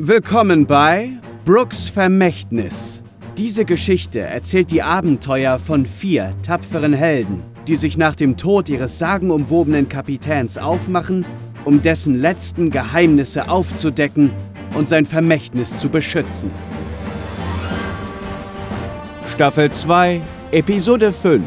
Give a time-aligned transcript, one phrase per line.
[0.00, 1.10] Willkommen bei
[1.44, 3.02] Brooks Vermächtnis.
[3.36, 9.00] Diese Geschichte erzählt die Abenteuer von vier tapferen Helden, die sich nach dem Tod ihres
[9.00, 11.26] sagenumwobenen Kapitäns aufmachen,
[11.64, 14.30] um dessen letzten Geheimnisse aufzudecken
[14.76, 16.52] und sein Vermächtnis zu beschützen.
[19.34, 20.20] Staffel 2,
[20.52, 21.42] Episode 5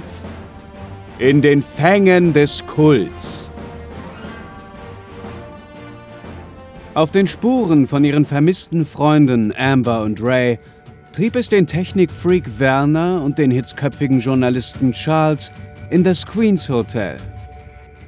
[1.19, 3.50] In den Fängen des Kults.
[6.93, 10.59] Auf den Spuren von ihren vermissten Freunden Amber und Ray
[11.13, 15.53] trieb es den Technikfreak Werner und den hitzköpfigen Journalisten Charles
[15.89, 17.15] in das Queens Hotel,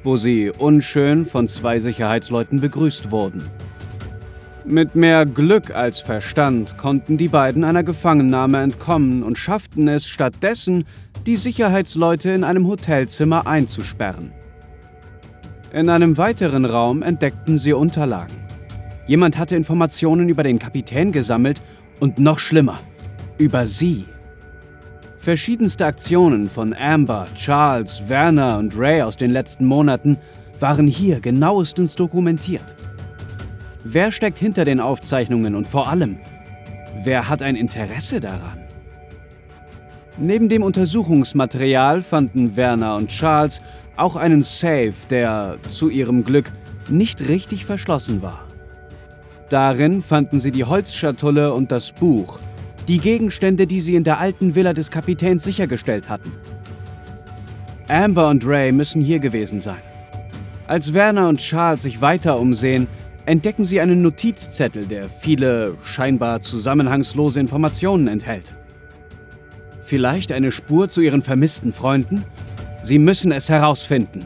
[0.04, 3.50] wo sie unschön von zwei Sicherheitsleuten begrüßt wurden.
[4.66, 10.84] Mit mehr Glück als Verstand konnten die beiden einer Gefangennahme entkommen und schafften es stattdessen,
[11.26, 14.34] die Sicherheitsleute in einem Hotelzimmer einzusperren.
[15.72, 18.43] In einem weiteren Raum entdeckten sie Unterlagen.
[19.06, 21.62] Jemand hatte Informationen über den Kapitän gesammelt
[22.00, 22.80] und noch schlimmer,
[23.38, 24.06] über sie.
[25.20, 30.18] Verschiedenste Aktionen von Amber, Charles, Werner und Ray aus den letzten Monaten
[30.60, 32.76] waren hier genauestens dokumentiert.
[33.84, 36.18] Wer steckt hinter den Aufzeichnungen und vor allem,
[37.04, 38.60] wer hat ein Interesse daran?
[40.18, 43.62] Neben dem Untersuchungsmaterial fanden Werner und Charles
[43.98, 46.52] auch einen Safe, der zu ihrem Glück
[46.88, 48.48] nicht richtig verschlossen war.
[49.54, 52.40] Darin fanden sie die Holzschatulle und das Buch,
[52.88, 56.32] die Gegenstände, die sie in der alten Villa des Kapitäns sichergestellt hatten.
[57.88, 59.84] Amber und Ray müssen hier gewesen sein.
[60.66, 62.88] Als Werner und Charles sich weiter umsehen,
[63.28, 68.56] entdecken sie einen Notizzettel, der viele scheinbar zusammenhangslose Informationen enthält.
[69.84, 72.26] Vielleicht eine Spur zu ihren vermissten Freunden?
[72.82, 74.26] Sie müssen es herausfinden.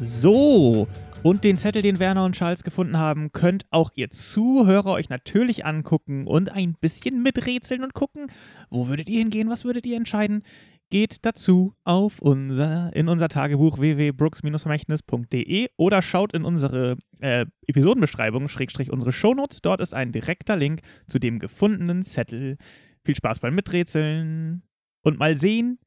[0.00, 0.88] So,
[1.22, 5.64] und den Zettel, den Werner und Charles gefunden haben, könnt auch ihr Zuhörer euch natürlich
[5.64, 8.26] angucken und ein bisschen miträtseln und gucken,
[8.70, 10.42] wo würdet ihr hingehen, was würdet ihr entscheiden.
[10.90, 18.90] Geht dazu auf unser, in unser Tagebuch www.brooks-vermächtnis.de oder schaut in unsere äh, Episodenbeschreibung, Schrägstrich
[18.90, 19.62] unsere Shownotes.
[19.62, 22.58] Dort ist ein direkter Link zu dem gefundenen Zettel.
[23.04, 24.64] Viel Spaß beim Miträtseln
[25.02, 25.78] und mal sehen,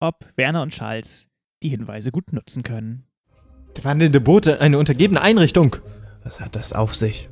[0.00, 1.28] ob Werner und Charles
[1.62, 3.05] die Hinweise gut nutzen können.
[3.76, 5.76] Der wandelnde Bote, eine untergebene Einrichtung.
[6.24, 7.28] Was hat das auf sich?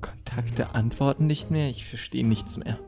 [0.00, 2.78] Kontakte antworten nicht mehr, ich verstehe nichts mehr.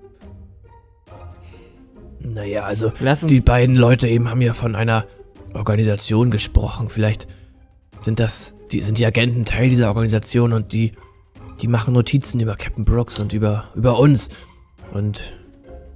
[2.21, 5.07] Naja, also Lass uns die beiden Leute eben haben ja von einer
[5.55, 6.89] Organisation gesprochen.
[6.89, 7.27] Vielleicht
[8.03, 10.93] sind das, die sind die Agenten Teil dieser Organisation und die,
[11.61, 14.29] die machen Notizen über Captain Brooks und über, über uns.
[14.93, 15.35] Und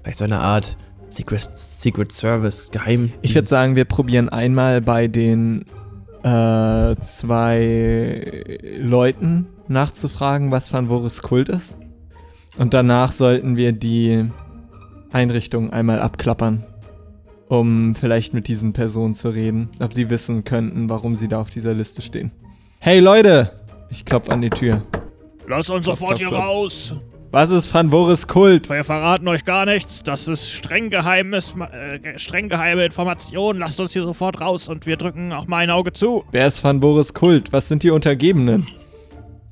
[0.03, 0.77] vielleicht so eine Art
[1.09, 3.13] Secret, Secret Service, Geheim.
[3.23, 5.65] Ich würde sagen, wir probieren einmal bei den
[6.27, 11.79] äh, zwei Leuten nachzufragen, was Van Voris Kult ist.
[12.59, 14.29] Und danach sollten wir die
[15.13, 16.65] Einrichtung einmal abklappern,
[17.49, 21.51] um vielleicht mit diesen Personen zu reden, ob sie wissen könnten, warum sie da auf
[21.51, 22.33] dieser Liste stehen.
[22.81, 23.53] Hey Leute!
[23.89, 24.83] Ich klopfe an die Tür.
[25.47, 26.49] Lass uns Klopf, sofort klopf, hier klopf.
[26.49, 26.95] raus.
[27.37, 28.71] Was ist Van Voris Kult?
[28.71, 30.03] Wir verraten euch gar nichts.
[30.03, 33.59] Das ist streng geheimes, äh, streng geheime Information.
[33.59, 36.25] Lasst uns hier sofort raus und wir drücken auch mal ein Auge zu.
[36.31, 37.53] Wer ist Van Voris Kult?
[37.53, 38.67] Was sind die Untergebenen?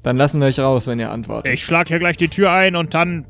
[0.03, 1.53] Dann lassen wir euch raus, wenn ihr antwortet.
[1.53, 3.27] Ich schlag hier gleich die Tür ein und dann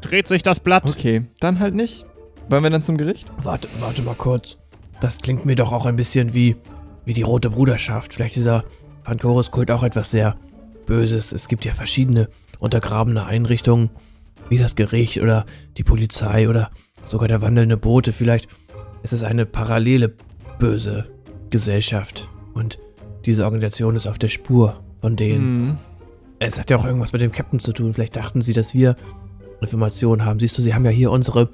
[0.00, 0.84] dreht sich das Blatt.
[0.88, 2.06] Okay, dann halt nicht.
[2.48, 3.26] Wollen wir dann zum Gericht?
[3.42, 4.56] Warte, warte mal kurz.
[5.00, 6.56] Das klingt mir doch auch ein bisschen wie,
[7.04, 8.14] wie die Rote Bruderschaft.
[8.14, 8.64] Vielleicht dieser
[9.04, 10.34] Pankoris-Kult auch etwas sehr
[10.86, 11.32] Böses.
[11.32, 13.90] Es gibt ja verschiedene untergrabene Einrichtungen,
[14.48, 15.46] wie das Gericht oder
[15.76, 16.70] die Polizei oder
[17.04, 18.12] sogar der wandelnde Bote.
[18.12, 18.48] Vielleicht
[19.02, 20.14] ist es eine parallele
[20.58, 21.06] böse
[21.50, 22.28] Gesellschaft.
[22.54, 22.78] Und
[23.24, 25.66] diese Organisation ist auf der Spur von denen.
[25.66, 25.78] Mhm.
[26.38, 27.92] Es hat ja auch irgendwas mit dem Captain zu tun.
[27.92, 28.96] Vielleicht dachten sie, dass wir
[29.60, 30.38] Informationen haben.
[30.38, 31.48] Siehst du, sie haben ja hier unsere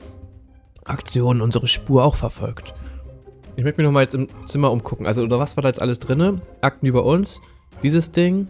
[0.84, 2.74] Aktion, unsere Spur auch verfolgt.
[3.56, 5.06] Ich möchte mich nochmal jetzt im Zimmer umgucken.
[5.06, 6.36] Also, oder was war da jetzt alles drinne?
[6.62, 7.40] Akten über uns,
[7.82, 8.48] dieses Ding,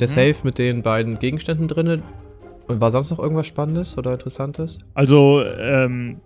[0.00, 0.12] der Mhm.
[0.12, 2.02] Safe mit den beiden Gegenständen drinne.
[2.66, 4.78] Und war sonst noch irgendwas Spannendes oder Interessantes?
[4.94, 6.20] Also, ähm,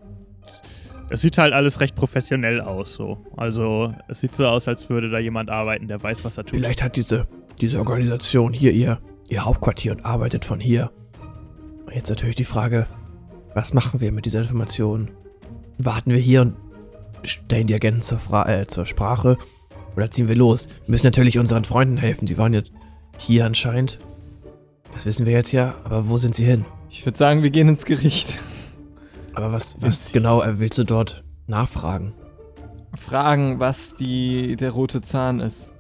[1.11, 3.19] es sieht halt alles recht professionell aus, so.
[3.37, 6.59] Also, es sieht so aus, als würde da jemand arbeiten, der weiß, was er tut.
[6.59, 7.27] Vielleicht hat diese,
[7.61, 8.99] diese Organisation hier ihr,
[9.29, 10.91] ihr Hauptquartier und arbeitet von hier.
[11.87, 12.87] Und jetzt natürlich die Frage,
[13.55, 15.11] was machen wir mit dieser Information?
[15.79, 16.55] Warten wir hier und
[17.25, 19.39] stellen die Agenten zur, Fra äh, zur Sprache?
[19.97, 20.69] Oder ziehen wir los?
[20.85, 22.27] Wir müssen natürlich unseren Freunden helfen.
[22.27, 22.71] Die waren jetzt
[23.19, 23.99] hier anscheinend.
[24.93, 26.65] Das wissen wir jetzt ja, aber wo sind sie hin?
[26.89, 28.39] Ich würde sagen, wir gehen ins Gericht.
[29.35, 32.15] Aber was, was genau äh, willst du dort nachfragen?
[32.97, 35.71] Fragen, was die, der rote Zahn ist.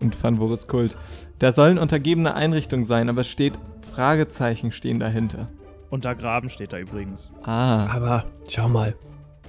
[0.00, 0.96] und Fanvoris Kult.
[1.38, 3.54] Da sollen untergebene Einrichtungen sein, aber es steht
[3.92, 5.48] Fragezeichen stehen dahinter.
[5.90, 7.30] Untergraben steht da übrigens.
[7.42, 7.86] Ah.
[7.86, 8.94] Aber schau mal.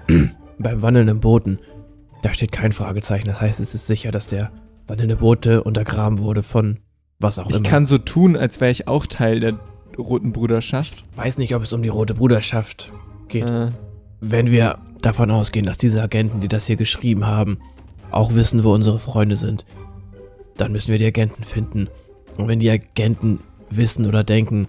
[0.60, 1.60] Beim wandelnden Boten,
[2.22, 3.26] da steht kein Fragezeichen.
[3.26, 4.52] Das heißt, es ist sicher, dass der
[4.88, 6.80] wandelnde Bote untergraben wurde von
[7.20, 7.64] was auch Ich immer.
[7.68, 9.58] kann so tun, als wäre ich auch Teil der
[9.98, 11.04] Roten Bruderschaft.
[11.16, 12.92] weiß nicht, ob es um die Rote Bruderschaft
[13.30, 13.50] geht.
[13.50, 13.70] Äh,
[14.20, 17.60] Wenn wir davon ausgehen, dass diese Agenten, die das hier geschrieben haben,
[18.12, 19.66] auch wissen, wo unsere Freunde sind,
[20.58, 21.88] dann müssen wir die Agenten finden.
[22.38, 23.40] Und wenn die Agenten
[23.70, 24.68] wissen oder denken,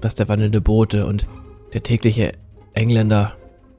[0.00, 1.26] dass der wandelnde Bote und
[1.72, 2.32] der tägliche
[2.74, 3.32] Engländer,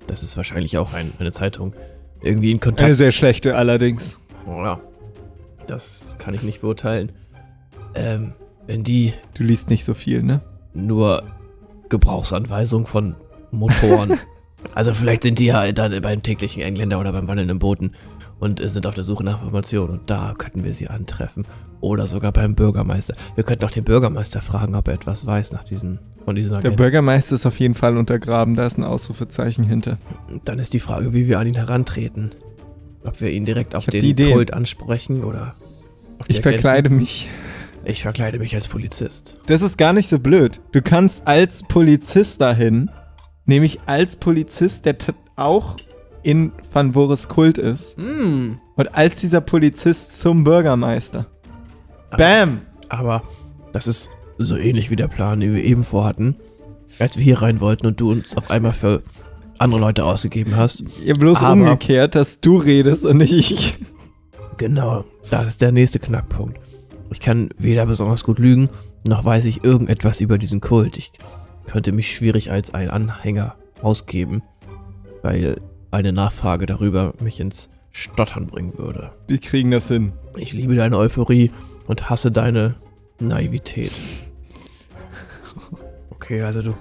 [0.07, 1.73] das ist wahrscheinlich auch ein, eine Zeitung,
[2.21, 4.19] irgendwie in Kontakt eine sehr schlechte allerdings.
[4.45, 4.79] Oh ja,
[5.67, 7.11] das kann ich nicht beurteilen.
[7.95, 8.33] Ähm,
[8.67, 10.41] wenn die Du liest nicht so viel, ne?
[10.73, 11.23] nur
[11.89, 13.15] Gebrauchsanweisungen von
[13.51, 14.17] Motoren.
[14.75, 17.91] also vielleicht sind die ja dann beim täglichen Engländer oder beim wandelnden Boten
[18.39, 21.45] und äh, sind auf der Suche nach Informationen und da könnten wir sie antreffen.
[21.81, 23.13] Oder sogar beim Bürgermeister.
[23.35, 26.59] Wir könnten auch den Bürgermeister fragen, ob er etwas weiß nach diesen, von diesen Der
[26.59, 26.77] Agenten.
[26.77, 29.97] Bürgermeister ist auf jeden Fall untergraben, da ist ein Ausrufezeichen hinter.
[30.45, 32.31] Dann ist die Frage, wie wir an ihn herantreten.
[33.05, 34.15] Ob wir ihn direkt auf den.
[34.15, 35.55] Kult ansprechen oder
[36.27, 36.41] Ich Agenten.
[36.43, 37.29] verkleide mich.
[37.85, 39.35] Ich verkleide mich als Polizist.
[39.47, 40.61] Das ist gar nicht so blöd.
[40.71, 42.89] Du kannst als Polizist dahin,
[43.45, 44.95] nämlich als Polizist, der
[45.35, 45.75] auch
[46.23, 48.59] in Van Voris Kult ist, Hm.
[48.77, 51.25] und als dieser Polizist zum Bürgermeister.
[52.17, 52.61] Bam!
[52.87, 53.23] Aber
[53.73, 56.37] das ist so ähnlich wie der Plan, den wir eben vorhatten.
[56.99, 59.01] Als wir hier rein wollten und du uns auf einmal für
[59.63, 60.83] andere Leute ausgegeben hast.
[61.03, 63.75] Ihr bloß Aber- umgekehrt, dass du redest und nicht ich.
[64.57, 66.59] Genau, das ist der nächste Knackpunkt.
[67.11, 68.69] Ich kann weder besonders gut lügen,
[69.07, 70.97] noch weiß ich irgendetwas über diesen Kult.
[70.97, 71.11] Ich
[71.65, 74.43] könnte mich schwierig als ein Anhänger ausgeben,
[75.21, 75.59] weil
[75.91, 79.11] eine Nachfrage darüber mich ins Stottern bringen würde.
[79.27, 80.13] Wir kriegen das hin.
[80.37, 81.51] Ich liebe deine Euphorie
[81.87, 82.75] und hasse deine
[83.19, 83.91] Naivität.
[86.09, 86.73] Okay, also du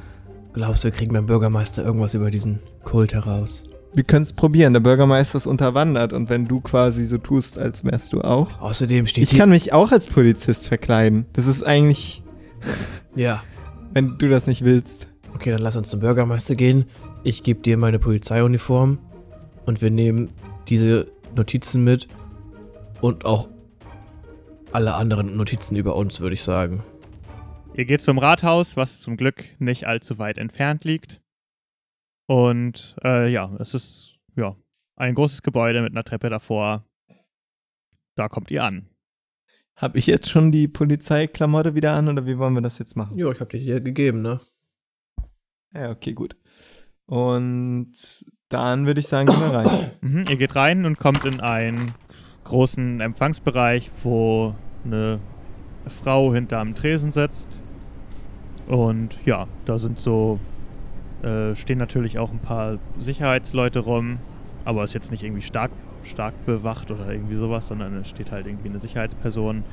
[0.52, 3.64] glaubst, wir kriegen beim Bürgermeister irgendwas über diesen Kult heraus.
[3.94, 4.72] Wir können es probieren.
[4.72, 8.60] Der Bürgermeister ist unterwandert und wenn du quasi so tust, als wärst du auch.
[8.60, 11.26] Außerdem steht Ich kann mich auch als Polizist verkleiden.
[11.32, 12.22] Das ist eigentlich.
[13.14, 13.42] Ja.
[13.92, 15.06] wenn du das nicht willst.
[15.34, 16.86] Okay, dann lass uns zum Bürgermeister gehen.
[17.24, 18.96] Ich gebe dir meine Polizeiuniform
[19.66, 20.30] und wir nehmen
[20.68, 22.08] diese Notizen mit
[23.02, 23.48] und auch
[24.72, 26.82] alle anderen Notizen über uns, würde ich sagen.
[27.74, 31.22] Ihr geht zum Rathaus, was zum Glück nicht allzu weit entfernt liegt.
[32.26, 34.56] Und äh, ja, es ist ja
[34.96, 36.84] ein großes Gebäude mit einer Treppe davor.
[38.14, 38.88] Da kommt ihr an.
[39.74, 43.16] Habe ich jetzt schon die Polizeiklamotte wieder an oder wie wollen wir das jetzt machen?
[43.16, 44.38] Ja, ich habe dir die ja gegeben, ne?
[45.72, 46.36] Ja, okay, gut.
[47.06, 47.92] Und
[48.50, 49.90] dann würde ich sagen, gehen wir rein.
[50.02, 51.92] Mhm, ihr geht rein und kommt in einen
[52.44, 54.54] großen Empfangsbereich, wo
[54.84, 55.20] eine
[55.86, 57.62] Frau hinterm Tresen sitzt.
[58.66, 60.38] Und ja, da sind so,
[61.22, 64.18] äh, stehen natürlich auch ein paar Sicherheitsleute rum,
[64.64, 65.70] aber ist jetzt nicht irgendwie stark,
[66.04, 69.64] stark bewacht oder irgendwie sowas, sondern es steht halt irgendwie eine Sicherheitsperson.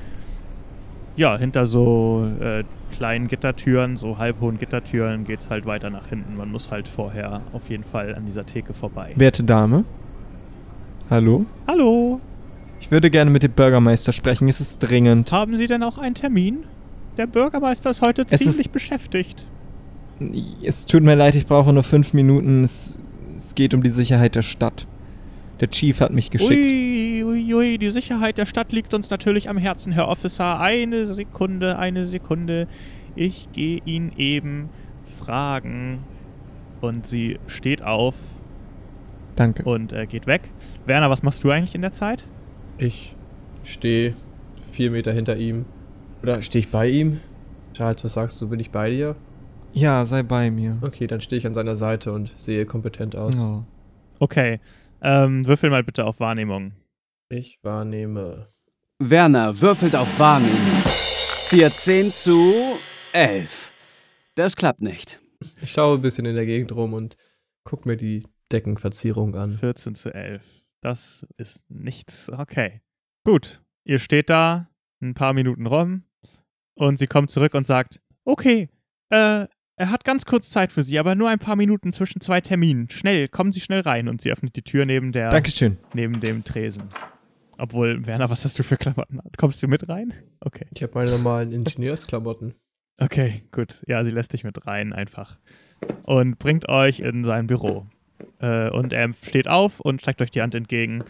[1.16, 6.38] Ja, hinter so äh, kleinen Gittertüren, so halbhohen Gittertüren, geht es halt weiter nach hinten.
[6.38, 9.14] Man muss halt vorher auf jeden Fall an dieser Theke vorbei.
[9.16, 9.84] Werte Dame.
[11.10, 11.46] Hallo?
[11.68, 12.22] Hallo,
[12.80, 14.48] Ich würde gerne mit dem Bürgermeister sprechen.
[14.48, 15.32] Es ist dringend.
[15.32, 16.64] haben Sie denn auch einen Termin?
[17.18, 19.48] Der Bürgermeister ist heute Es ist- ziemlich beschäftigt.
[20.64, 22.64] Es tut mir leid, ich brauche nur fünf Minuten.
[22.64, 22.98] Es,
[23.38, 24.86] es geht um die Sicherheit der Stadt.
[25.60, 26.52] Der Chief hat mich geschickt.
[26.52, 30.60] Ui, ui, ui, die Sicherheit der Stadt liegt uns natürlich am Herzen, Herr Officer.
[30.60, 32.68] Eine Sekunde, eine Sekunde.
[33.16, 34.70] Ich gehe ihn eben
[35.18, 36.00] fragen.
[36.82, 38.16] Und sie steht auf
[39.36, 39.64] Danke.
[39.64, 40.50] und äh, geht weg.
[40.86, 42.26] Werner, was machst du eigentlich in der Zeit?
[42.80, 43.14] Ich
[43.66, 44.16] stehe
[44.72, 45.66] vier Meter hinter ihm.
[46.24, 47.20] Oder stehe ich bei ihm?
[47.74, 48.48] Charles, was sagst du?
[48.48, 49.18] Bin ich bei dir?
[49.74, 50.78] Ja, sei bei mir.
[50.82, 53.38] Okay, dann stehe ich an seiner Seite und sehe kompetent aus.
[53.38, 53.64] Oh.
[54.20, 54.62] Okay.
[55.02, 56.72] Ähm, würfel mal bitte auf Wahrnehmung.
[57.28, 58.48] Ich wahrnehme.
[59.00, 60.84] Werner würfelt auf Wahrnehmung.
[61.50, 62.38] 14 zu
[63.12, 63.72] 11.
[64.36, 65.20] Das klappt nicht.
[65.62, 67.18] Ich schaue ein bisschen in der Gegend rum und
[67.66, 69.52] guck mir die Deckenverzierung an.
[69.52, 70.59] 14 zu 11.
[70.82, 72.30] Das ist nichts.
[72.30, 72.82] Okay.
[73.26, 73.62] Gut.
[73.84, 74.70] Ihr steht da
[75.02, 76.04] ein paar Minuten rum
[76.76, 78.70] und sie kommt zurück und sagt, okay,
[79.10, 79.48] äh,
[79.80, 82.90] er hat ganz kurz Zeit für Sie, aber nur ein paar Minuten zwischen zwei Terminen.
[82.90, 84.10] Schnell, kommen Sie schnell rein.
[84.10, 85.78] Und sie öffnet die Tür neben der, Dankeschön.
[85.94, 86.84] neben dem Tresen.
[87.58, 89.22] Obwohl, Werner, was hast du für Klamotten?
[89.38, 90.14] Kommst du mit rein?
[90.42, 90.66] Okay.
[90.76, 92.56] Ich habe meine normalen Ingenieursklamotten.
[92.98, 93.82] Okay, gut.
[93.88, 95.40] Ja, sie lässt dich mit rein einfach.
[96.04, 97.88] Und bringt euch in sein Büro.
[98.40, 101.04] Äh, und er steht auf und streckt euch die Hand entgegen.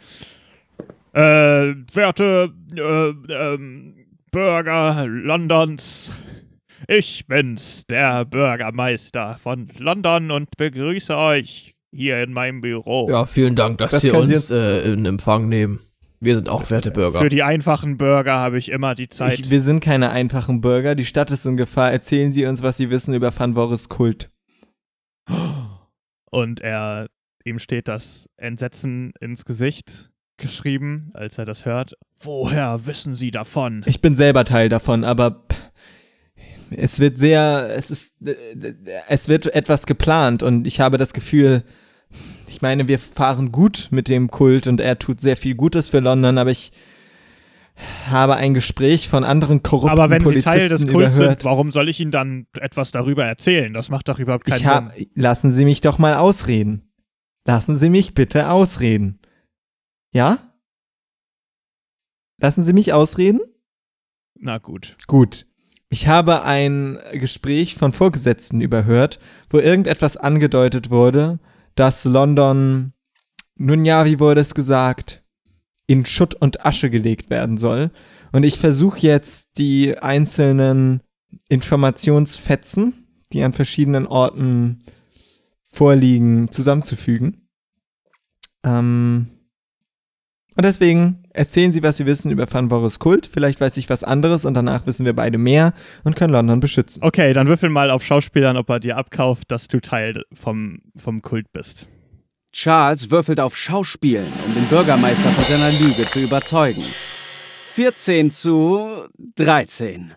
[1.13, 3.95] Äh, werte äh, ähm,
[4.31, 6.11] Bürger Londons,
[6.87, 13.09] ich bin's, der Bürgermeister von London und begrüße euch hier in meinem Büro.
[13.09, 15.79] Ja, vielen Dank, dass Das Sie sie uns jetzt- äh, in Empfang nehmen.
[16.21, 17.19] Wir sind auch werte Bürger.
[17.21, 19.39] Für die einfachen Bürger habe ich immer die Zeit.
[19.39, 20.93] Ich, wir sind keine einfachen Bürger.
[20.93, 21.91] Die Stadt ist in Gefahr.
[21.93, 24.29] Erzählen Sie uns, was Sie wissen über Van Voris Kult.
[26.31, 27.07] Und er,
[27.43, 31.93] ihm steht das Entsetzen ins Gesicht geschrieben, als er das hört.
[32.19, 33.83] Woher wissen Sie davon?
[33.85, 35.43] Ich bin selber Teil davon, aber
[36.71, 38.15] es wird sehr, es ist,
[39.07, 41.63] es wird etwas geplant und ich habe das Gefühl,
[42.47, 45.99] ich meine, wir fahren gut mit dem Kult und er tut sehr viel Gutes für
[45.99, 46.71] London, aber ich
[48.09, 51.71] habe ein Gespräch von anderen korrupten Aber wenn Sie Polizisten Teil des Kults sind, warum
[51.71, 53.73] soll ich Ihnen dann etwas darüber erzählen?
[53.73, 55.07] Das macht doch überhaupt keinen hab, Sinn.
[55.15, 56.91] lassen Sie mich doch mal ausreden.
[57.45, 59.19] Lassen Sie mich bitte ausreden.
[60.13, 60.37] Ja?
[62.39, 63.39] Lassen Sie mich ausreden?
[64.35, 64.95] Na gut.
[65.07, 65.45] Gut.
[65.89, 69.19] Ich habe ein Gespräch von Vorgesetzten überhört,
[69.49, 71.39] wo irgendetwas angedeutet wurde,
[71.75, 72.93] dass London,
[73.55, 75.18] nun ja, wie wurde es gesagt,
[75.89, 77.89] in Schutt und Asche gelegt werden soll.
[78.31, 81.01] Und ich versuche jetzt die einzelnen
[81.49, 84.83] Informationsfetzen, die an verschiedenen Orten
[85.71, 87.47] vorliegen, zusammenzufügen.
[88.63, 89.29] Ähm
[90.55, 93.25] und deswegen erzählen Sie, was Sie wissen über Van Voris Kult.
[93.25, 97.01] Vielleicht weiß ich was anderes und danach wissen wir beide mehr und können London beschützen.
[97.01, 101.23] Okay, dann würfel mal auf Schauspielern, ob er dir abkauft, dass du Teil vom, vom
[101.23, 101.87] Kult bist.
[102.51, 106.81] Charles würfelt auf Schauspielen, um den Bürgermeister von seiner Lüge zu überzeugen.
[106.81, 110.13] 14 zu 13.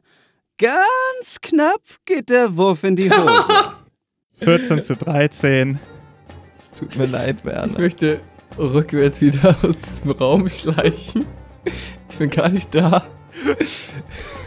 [0.59, 3.75] Ganz knapp geht der Wurf in die Hose.
[4.41, 5.79] 14 zu 13.
[6.57, 7.73] Es tut mir leid, Werner.
[7.73, 8.21] Ich möchte
[8.59, 11.27] rückwärts wieder aus diesem Raum schleichen.
[12.11, 13.05] Ich bin gar nicht da.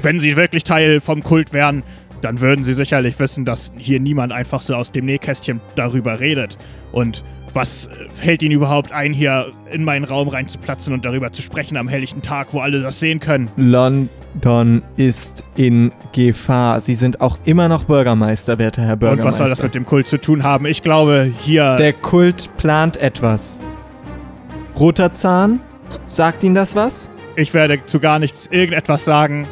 [0.02, 1.84] Wenn sie wirklich Teil vom Kult wären,
[2.22, 6.58] dann würden sie sicherlich wissen, dass hier niemand einfach so aus dem Nähkästchen darüber redet.
[6.92, 7.24] Und
[7.56, 11.78] was äh, hält ihn überhaupt ein, hier in meinen Raum reinzuplatzen und darüber zu sprechen
[11.78, 13.50] am helllichten Tag, wo alle das sehen können?
[13.58, 16.82] London ist in Gefahr.
[16.82, 19.28] Sie sind auch immer noch Bürgermeister, werter Herr Und Bürgermeister.
[19.30, 20.66] was soll das mit dem Kult zu tun haben?
[20.66, 21.76] Ich glaube, hier.
[21.78, 23.62] Der Kult plant etwas.
[24.78, 25.62] Roter Zahn?
[26.08, 27.10] Sagt Ihnen das was?
[27.38, 29.48] Ich werde zu gar nichts irgendetwas sagen.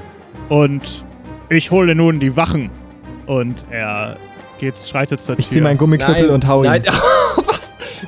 [0.50, 1.06] Und
[1.50, 2.70] ich hole nun die Wachen.
[3.26, 4.18] Und er
[4.60, 5.54] geht, schreitet zur Ich Tür.
[5.54, 6.70] ziehe meinen Gummiknüppel und hau ihn.
[6.70, 7.02] Nein, was?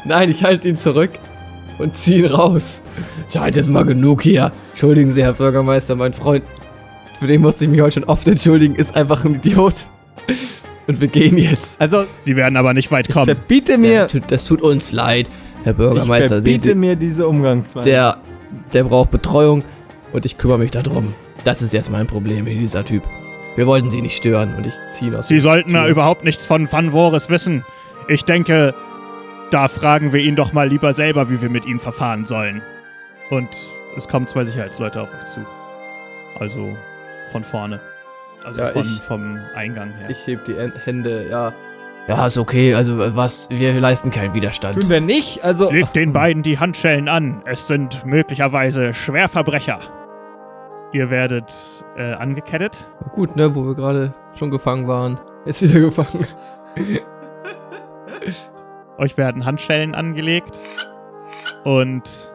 [0.03, 1.11] Nein, ich halte ihn zurück
[1.77, 2.81] und ziehe ihn raus.
[3.33, 4.51] Scheint jetzt mal genug hier.
[4.71, 6.43] Entschuldigen Sie, Herr Bürgermeister, mein Freund.
[7.19, 9.87] Für den musste ich mich heute schon oft entschuldigen, ist einfach ein Idiot.
[10.87, 11.79] Und wir gehen jetzt.
[11.81, 13.25] Also, Sie werden aber nicht weit ich kommen.
[13.25, 15.29] verbiete mir, Das tut, das tut uns leid,
[15.63, 16.41] Herr ich Bürgermeister.
[16.41, 17.89] Sehen verbiete Sie, mir diese Umgangsweise.
[17.89, 18.17] der,
[18.73, 19.63] der braucht Betreuung
[20.13, 21.13] und ich kümmere mich darum.
[21.43, 23.03] Das ist jetzt mein Problem hier, dieser Typ.
[23.55, 25.83] Wir wollten Sie nicht stören und ich ziehe ihn aus Sie sollten Tür.
[25.83, 27.63] ja überhaupt nichts von Van Voris wissen.
[28.07, 28.75] Ich denke,
[29.55, 32.61] da fragen wir ihn doch mal lieber selber, wie wir mit ihm verfahren sollen.
[33.29, 33.47] Und
[33.97, 35.39] es kommen zwei Sicherheitsleute auf euch zu.
[36.41, 36.75] Also
[37.31, 37.79] von vorne.
[38.43, 40.09] Also Ja, von, ich- vom Eingang her.
[40.09, 41.53] Ich heb die Hände, ja.
[42.09, 42.75] Ja, ist okay.
[42.75, 44.75] Also was, wir leisten keinen Widerstand.
[44.75, 45.43] Tun wir nicht?
[45.43, 47.41] Also, Legt den beiden die Handschellen an.
[47.45, 49.79] Es sind möglicherweise Schwerverbrecher.
[50.91, 51.51] Ihr werdet
[51.97, 52.87] äh, angekettet.
[53.13, 55.17] Gut, ne, wo wir gerade schon gefangen waren.
[55.45, 56.27] Jetzt wieder gefangen.
[58.97, 60.59] Euch werden Handschellen angelegt
[61.63, 62.31] und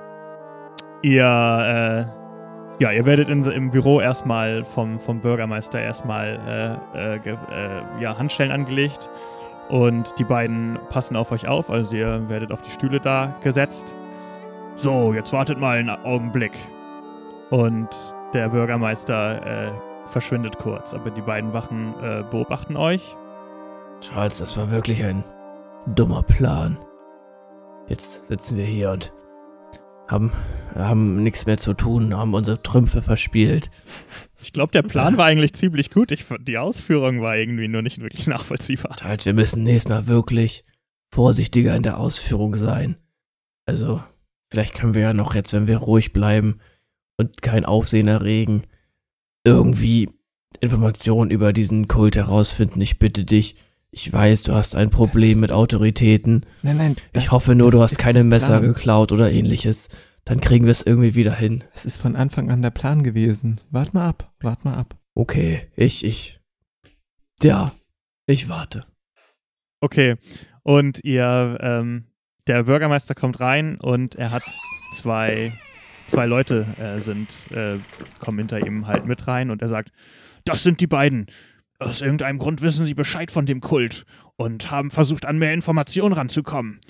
[1.03, 7.17] ihr, äh, ja, ihr werdet in, im Büro erstmal vom, vom Bürgermeister erstmal äh, äh,
[7.17, 9.09] äh, ja, Handschellen angelegt
[9.69, 13.95] und die beiden passen auf euch auf, also ihr werdet auf die Stühle da gesetzt.
[14.75, 16.53] So, jetzt wartet mal einen Augenblick.
[17.51, 17.89] Und
[18.33, 19.71] der Bürgermeister äh,
[20.07, 23.17] verschwindet kurz, aber die beiden Wachen äh, beobachten euch.
[24.01, 25.25] Charles, das war wirklich ein
[25.95, 26.79] dummer Plan.
[27.89, 29.13] Jetzt sitzen wir hier und
[30.09, 30.33] haben,
[30.75, 33.71] haben nichts mehr zu tun, haben unsere Trümpfe verspielt.
[34.43, 36.13] Ich glaube, der Plan war eigentlich ziemlich gut.
[36.13, 38.97] Ich, die Ausführung war irgendwie nur nicht wirklich nachvollziehbar.
[38.97, 40.65] Charles, wir müssen nächstes Mal wirklich
[41.13, 42.97] vorsichtiger in der Ausführung sein.
[43.67, 44.03] Also,
[44.51, 46.61] vielleicht können wir ja noch jetzt, wenn wir ruhig bleiben
[47.19, 48.63] und kein Aufsehen erregen,
[49.45, 50.09] irgendwie
[50.61, 52.81] Informationen über diesen Kult herausfinden.
[52.81, 53.57] Ich bitte dich.
[53.93, 56.47] Ich weiß, du hast ein Problem ist- mit Autoritäten.
[56.63, 56.97] nein, nein.
[57.13, 58.73] Ich das- hoffe nur, du hast keine Messer Plan.
[58.75, 59.89] geklaut oder ähnliches.
[60.25, 61.65] Dann kriegen wir es irgendwie wieder hin.
[61.75, 63.61] Es ist von Anfang an der Plan gewesen.
[63.71, 64.97] Wart mal ab, wart mal ab.
[65.15, 66.41] Okay, ich, ich.
[67.43, 67.73] Ja,
[68.27, 68.85] ich warte.
[69.81, 70.17] Okay.
[70.63, 72.05] Und ihr, ähm,
[72.47, 74.43] der Bürgermeister kommt rein und er hat
[74.95, 75.53] zwei,
[76.07, 77.79] zwei Leute äh, sind, äh,
[78.21, 79.91] kommen hinter ihm halt mit rein und er sagt,
[80.45, 81.27] das sind die beiden.
[81.81, 84.05] Aus irgendeinem Grund wissen sie Bescheid von dem Kult
[84.37, 86.81] und haben versucht, an mehr Informationen ranzukommen.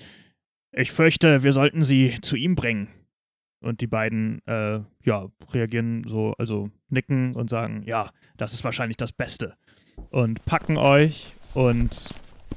[0.72, 2.88] Ich fürchte, wir sollten sie zu ihm bringen.
[3.62, 8.96] Und die beiden, äh, ja, reagieren so, also nicken und sagen, ja, das ist wahrscheinlich
[8.96, 9.54] das Beste.
[10.10, 12.08] Und packen euch und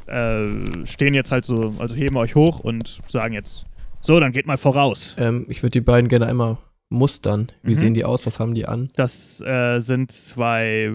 [0.07, 0.47] äh,
[0.85, 3.65] stehen jetzt halt so, also heben euch hoch und sagen jetzt,
[4.01, 5.15] so, dann geht mal voraus.
[5.19, 6.57] Ähm, ich würde die beiden gerne einmal
[6.89, 7.51] mustern.
[7.63, 7.75] Wie Mhm.
[7.75, 8.25] sehen die aus?
[8.25, 8.89] Was haben die an?
[8.95, 10.89] Das äh, sind zwei,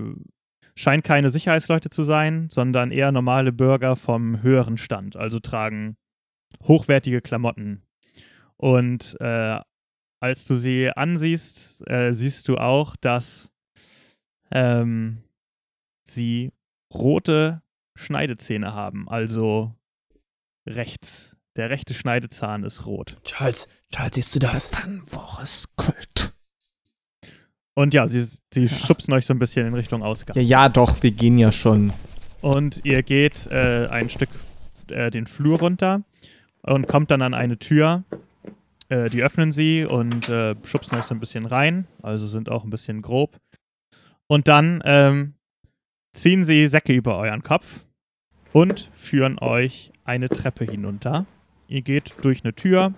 [0.79, 5.97] scheint keine Sicherheitsleute zu sein, sondern eher normale Bürger vom höheren Stand, also tragen
[6.63, 7.83] hochwertige Klamotten.
[8.57, 9.59] Und äh,
[10.21, 13.51] als du sie ansiehst, äh, siehst du auch, dass
[14.53, 15.25] ähm,
[16.05, 16.53] sie
[16.95, 17.61] rote
[17.97, 19.75] Schneidezähne haben, also
[20.65, 21.37] rechts.
[21.57, 23.19] Der rechte Schneidezahn ist rot.
[23.25, 24.71] Charles, Charles, siehst du das?
[25.75, 26.28] Kult.
[27.79, 30.35] Und ja, sie, sie schubsen euch so ein bisschen in Richtung Ausgang.
[30.35, 31.93] Ja, ja, doch, wir gehen ja schon.
[32.41, 34.31] Und ihr geht äh, ein Stück
[34.89, 36.03] äh, den Flur runter
[36.63, 38.03] und kommt dann an eine Tür.
[38.89, 42.65] Äh, die öffnen sie und äh, schubsen euch so ein bisschen rein, also sind auch
[42.65, 43.37] ein bisschen grob.
[44.27, 45.35] Und dann ähm,
[46.15, 47.85] ziehen sie Säcke über euren Kopf
[48.53, 51.27] und führen euch eine Treppe hinunter.
[51.69, 52.93] Ihr geht durch eine Tür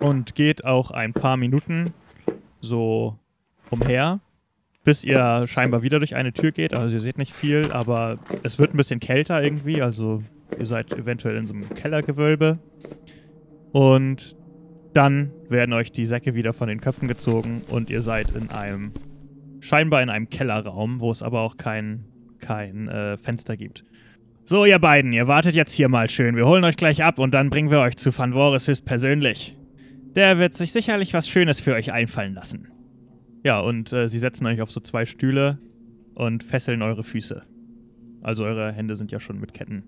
[0.00, 1.94] und geht auch ein paar Minuten
[2.60, 3.16] so
[3.70, 4.20] umher,
[4.84, 6.74] bis ihr scheinbar wieder durch eine Tür geht.
[6.74, 9.82] Also ihr seht nicht viel, aber es wird ein bisschen kälter irgendwie.
[9.82, 10.22] Also
[10.58, 12.58] ihr seid eventuell in so einem Kellergewölbe.
[13.72, 14.36] Und
[14.92, 18.92] dann werden euch die Säcke wieder von den Köpfen gezogen und ihr seid in einem,
[19.60, 22.04] scheinbar in einem Kellerraum, wo es aber auch kein,
[22.40, 23.84] kein äh, Fenster gibt.
[24.44, 26.34] So, ihr beiden, ihr wartet jetzt hier mal schön.
[26.34, 29.56] Wir holen euch gleich ab und dann bringen wir euch zu Van Voris höchstpersönlich.
[30.16, 32.68] Der wird sich sicherlich was Schönes für euch einfallen lassen.
[33.42, 35.58] Ja, und äh, sie setzen euch auf so zwei Stühle
[36.14, 37.42] und fesseln eure Füße.
[38.22, 39.84] Also eure Hände sind ja schon mit Ketten,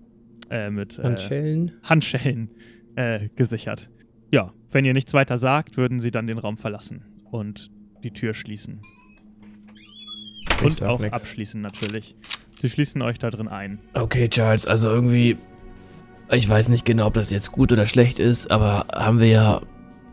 [0.49, 1.71] äh, mit äh, Handschellen?
[1.83, 2.49] Handschellen
[2.95, 3.89] äh, gesichert.
[4.31, 7.69] Ja, wenn ihr nichts weiter sagt, würden sie dann den Raum verlassen und
[8.03, 8.81] die Tür schließen.
[10.59, 11.13] Ich und auch nix.
[11.13, 12.15] abschließen natürlich.
[12.59, 13.79] Sie schließen euch da drin ein.
[13.93, 15.37] Okay, Charles, also irgendwie.
[16.31, 19.61] Ich weiß nicht genau, ob das jetzt gut oder schlecht ist, aber haben wir ja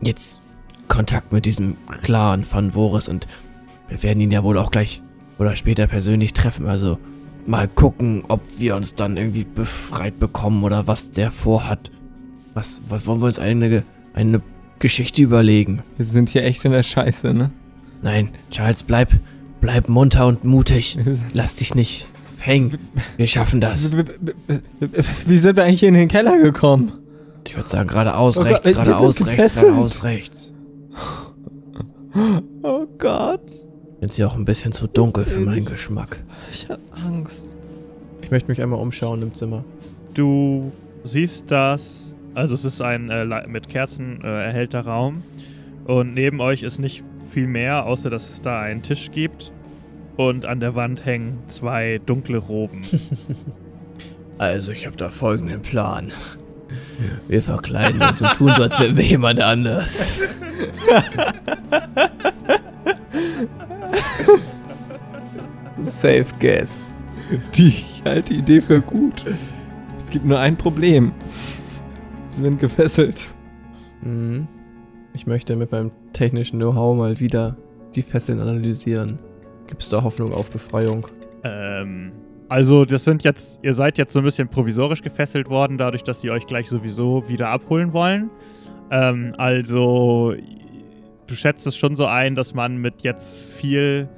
[0.03, 0.40] jetzt
[0.91, 3.25] Kontakt mit diesem Clan Van Voris und
[3.87, 5.01] wir werden ihn ja wohl auch gleich
[5.39, 6.67] oder später persönlich treffen.
[6.67, 6.99] Also
[7.47, 11.91] mal gucken, ob wir uns dann irgendwie befreit bekommen oder was der vorhat.
[12.53, 14.41] Was, was wollen wir uns eine, eine
[14.79, 15.81] Geschichte überlegen?
[15.95, 17.51] Wir sind hier echt in der Scheiße, ne?
[18.01, 19.11] Nein, Charles, bleib,
[19.61, 20.97] bleib munter und mutig.
[21.33, 22.05] Lass dich nicht
[22.39, 22.77] hängen.
[23.15, 23.91] Wir schaffen das.
[25.25, 26.91] Wie sind wir eigentlich in den Keller gekommen?
[27.47, 30.51] Ich würde sagen, geradeaus, Oh rechts, sind geradeaus, rechts, geradeaus, rechts.
[32.63, 33.51] Oh Gott,
[34.01, 36.17] Jetzt hier auch ein bisschen zu dunkel für meinen Geschmack.
[36.51, 37.55] ich hab Angst.
[38.21, 39.63] Ich möchte mich einmal umschauen im Zimmer.
[40.13, 40.71] Du
[41.03, 45.23] siehst das, also es ist ein äh, mit Kerzen äh, erhellter Raum
[45.85, 49.51] und neben euch ist nicht viel mehr, außer dass es da einen Tisch gibt
[50.17, 52.81] und an der Wand hängen zwei dunkle Roben.
[54.37, 56.11] Also, ich habe da folgenden Plan.
[57.27, 60.19] Wir verkleiden uns und tun so, als wären wir jemand anders.
[65.83, 66.83] Safe guess.
[67.55, 69.25] Die, ich halte die Idee für gut.
[69.97, 71.11] Es gibt nur ein Problem.
[72.31, 73.27] Sie sind gefesselt.
[74.01, 74.47] Mhm.
[75.13, 77.57] Ich möchte mit meinem technischen Know-how mal wieder
[77.95, 79.19] die Fesseln analysieren.
[79.67, 81.07] Gibt es da Hoffnung auf Befreiung?
[81.43, 82.11] ähm,
[82.51, 86.19] also das sind jetzt, ihr seid jetzt so ein bisschen provisorisch gefesselt worden, dadurch, dass
[86.19, 88.29] sie euch gleich sowieso wieder abholen wollen.
[88.91, 90.35] Ähm, also
[91.27, 94.09] du schätzt es schon so ein, dass man mit jetzt viel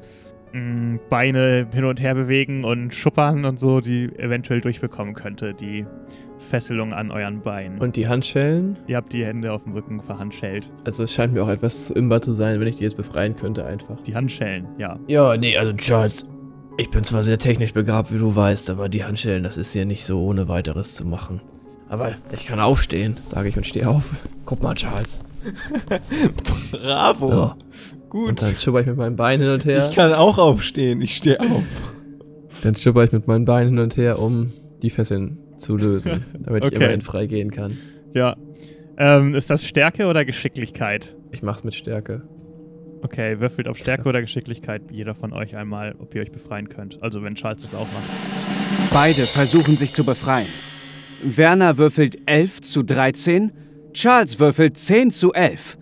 [0.51, 5.85] mh, Beine hin und her bewegen und schuppern und so, die eventuell durchbekommen könnte, die
[6.37, 7.79] Fesselung an euren Beinen.
[7.79, 8.77] Und die Handschellen?
[8.87, 10.71] ihr habt die Hände auf dem Rücken verhandschellt.
[10.85, 13.35] Also es scheint mir auch etwas zu imbar zu sein, wenn ich die jetzt befreien
[13.35, 14.01] könnte einfach.
[14.01, 14.99] Die Handschellen, ja.
[15.07, 16.25] Ja, nee, also Charles,
[16.77, 19.85] ich bin zwar sehr technisch begabt, wie du weißt, aber die Handschellen, das ist ja
[19.85, 21.41] nicht so ohne weiteres zu machen.
[21.93, 24.05] Aber ich kann aufstehen, sage ich und stehe auf.
[24.47, 25.21] Guck mal, Charles.
[26.71, 27.27] Bravo.
[27.27, 27.53] So.
[28.09, 28.29] Gut.
[28.29, 29.87] Und dann schubber ich mit meinen Beinen hin und her.
[29.87, 31.01] Ich kann auch aufstehen.
[31.03, 31.61] Ich stehe auf.
[32.63, 34.51] Dann schubber ich mit meinen Beinen hin und her, um
[34.81, 36.73] die Fesseln zu lösen, damit Okay.
[36.73, 37.77] ich immerhin frei gehen kann.
[38.15, 38.37] Ja.
[38.97, 41.15] Ähm, ist das Stärke oder Geschicklichkeit?
[41.31, 42.23] Ich mach's mit Stärke.
[43.03, 47.03] Okay, würfelt auf Stärke oder Geschicklichkeit jeder von euch einmal, ob ihr euch befreien könnt.
[47.03, 48.91] Also wenn Charles das auch macht.
[48.91, 50.47] Beide versuchen sich zu befreien.
[51.25, 53.51] Werner würfelt 11 zu 13,
[53.93, 55.77] Charles würfelt 10 zu 11.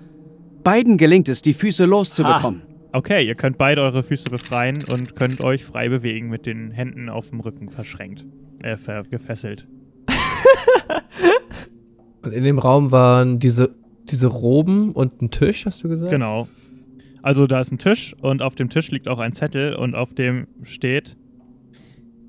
[0.63, 2.62] Beiden gelingt es, die Füße loszubekommen.
[2.93, 7.10] Okay, ihr könnt beide eure Füße befreien und könnt euch frei bewegen mit den Händen
[7.10, 8.25] auf dem Rücken verschränkt.
[8.62, 9.67] Äh, ver gefesselt.
[12.23, 13.73] Und in dem Raum waren diese,
[14.04, 16.12] diese Roben und ein Tisch, hast du gesagt?
[16.12, 16.47] Genau.
[17.23, 20.13] Also da ist ein Tisch und auf dem Tisch liegt auch ein Zettel und auf
[20.13, 21.17] dem steht,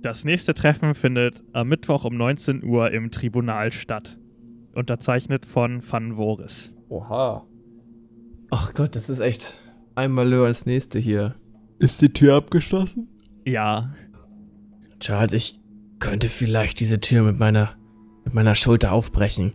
[0.03, 4.19] das nächste Treffen findet am Mittwoch um 19 Uhr im Tribunal statt.
[4.75, 6.73] Unterzeichnet von Van Voris.
[6.89, 7.47] Oha.
[8.51, 9.55] Ach Gott, das ist echt
[9.95, 11.37] einmal Malheur als nächste hier.
[11.79, 13.09] Ist die Tür abgeschlossen?
[13.45, 13.93] Ja.
[15.01, 15.61] Charles, ich
[15.99, 17.77] könnte vielleicht diese Tür mit meiner,
[18.25, 19.53] mit meiner Schulter aufbrechen.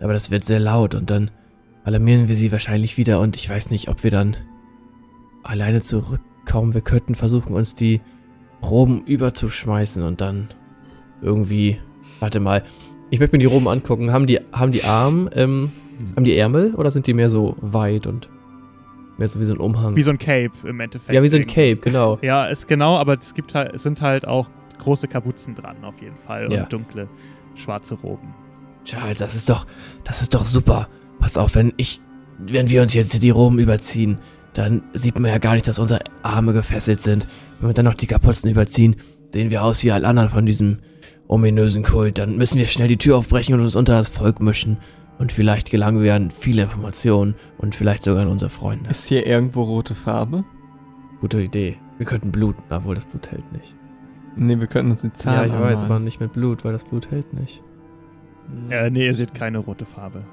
[0.00, 1.30] Aber das wird sehr laut und dann
[1.84, 4.36] alarmieren wir sie wahrscheinlich wieder und ich weiß nicht, ob wir dann
[5.42, 6.74] alleine zurückkommen.
[6.74, 8.00] Wir könnten versuchen, uns die
[8.62, 10.48] Roben überzuschmeißen und dann
[11.20, 11.78] irgendwie.
[12.20, 12.62] Warte mal.
[13.10, 14.12] Ich möchte mir die Roben angucken.
[14.12, 15.70] Haben die, haben die Arme, ähm,
[16.16, 18.28] haben die Ärmel oder sind die mehr so weit und
[19.18, 19.94] mehr so wie so ein Umhang?
[19.96, 21.14] Wie so ein Cape im Endeffekt.
[21.14, 22.18] ja, wie so ein Cape, genau.
[22.22, 24.48] Ja, ist genau, aber es gibt halt, es sind halt auch
[24.78, 26.62] große Kapuzen dran auf jeden Fall Ja.
[26.62, 27.08] und dunkle
[27.54, 28.34] schwarze Roben.
[28.84, 29.66] Charles, das ist doch,
[30.04, 30.88] das ist doch super.
[31.20, 32.00] Pass auf, wenn ich,
[32.38, 34.18] wenn wir uns jetzt die Roben überziehen,
[34.54, 37.28] dann sieht man ja gar nicht, dass unsere Arme gefesselt sind.
[37.62, 38.96] Wenn wir dann noch die Kapuzen überziehen,
[39.32, 40.78] sehen wir aus wie alle anderen von diesem
[41.28, 42.18] ominösen Kult.
[42.18, 44.78] Dann müssen wir schnell die Tür aufbrechen und uns unter das Volk mischen.
[45.20, 48.90] Und vielleicht gelangen wir an viele Informationen und vielleicht sogar an unsere Freunde.
[48.90, 50.42] Ist hier irgendwo rote Farbe?
[51.20, 51.76] Gute Idee.
[51.98, 53.76] Wir könnten bluten, obwohl das Blut hält nicht.
[54.34, 55.84] Nee, wir könnten uns die ja, Zahlen ich weiß, anmalen.
[55.84, 57.62] aber nicht mit Blut, weil das Blut hält nicht.
[58.70, 60.24] Äh, nee, ihr seht keine rote Farbe.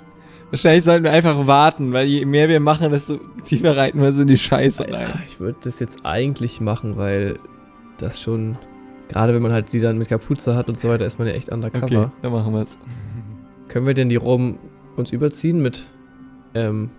[0.51, 4.23] Wahrscheinlich sollten wir einfach warten, weil je mehr wir machen, desto tiefer reiten wir so
[4.23, 5.07] in die Scheiße rein.
[5.07, 7.37] Ja, ich würde das jetzt eigentlich machen, weil
[7.99, 8.57] das schon,
[9.09, 11.33] gerade wenn man halt die dann mit Kapuze hat und so weiter, ist man ja
[11.33, 11.85] echt undercover.
[11.85, 12.77] Okay, dann machen wir es.
[13.67, 14.57] Können wir denn die Roben
[14.95, 15.85] uns überziehen mit
[16.55, 16.89] ähm,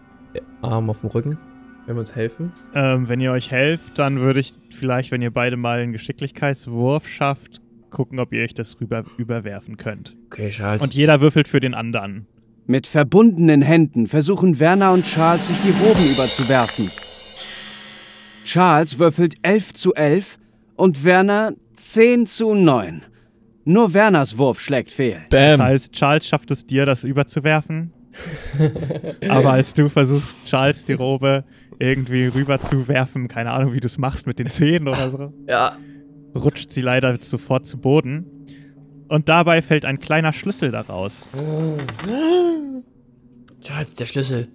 [0.63, 1.39] Arm auf dem Rücken?
[1.87, 2.53] Wenn wir uns helfen?
[2.75, 7.09] Ähm, wenn ihr euch helft, dann würde ich vielleicht, wenn ihr beide mal einen Geschicklichkeitswurf
[7.09, 7.61] schafft,
[7.91, 10.17] gucken, ob ihr euch das rüber überwerfen könnt.
[10.27, 10.83] Okay, Charles.
[10.83, 12.27] Und jeder würfelt für den anderen.
[12.70, 16.88] Mit verbundenen Händen versuchen Werner und Charles, sich die Roben überzuwerfen.
[18.44, 20.38] Charles würfelt 11 zu 11
[20.76, 23.02] und Werner 10 zu 9.
[23.64, 25.16] Nur Werners Wurf schlägt fehl.
[25.30, 25.66] Das Bam.
[25.66, 27.92] heißt, Charles schafft es dir, das überzuwerfen.
[29.28, 31.42] Aber als du versuchst, Charles die Robe
[31.80, 35.76] irgendwie rüberzuwerfen, keine Ahnung, wie du es machst mit den Zähnen oder so, ja.
[36.37, 38.39] rutscht sie leider sofort zu Boden.
[39.11, 41.27] Und dabei fällt ein kleiner Schlüssel daraus.
[43.62, 44.49] Charles, der Schlüssel.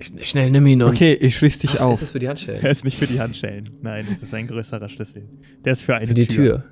[0.00, 0.90] Sch- Schnell, nimm ihn und.
[0.90, 2.00] Okay, ich schließ dich Ach, Ist auf.
[2.00, 2.60] das für die Handschellen?
[2.60, 3.70] Der ist nicht für die Handschellen.
[3.80, 5.24] Nein, das ist ein größerer Schlüssel.
[5.64, 6.64] Der ist für eine Für die Tür.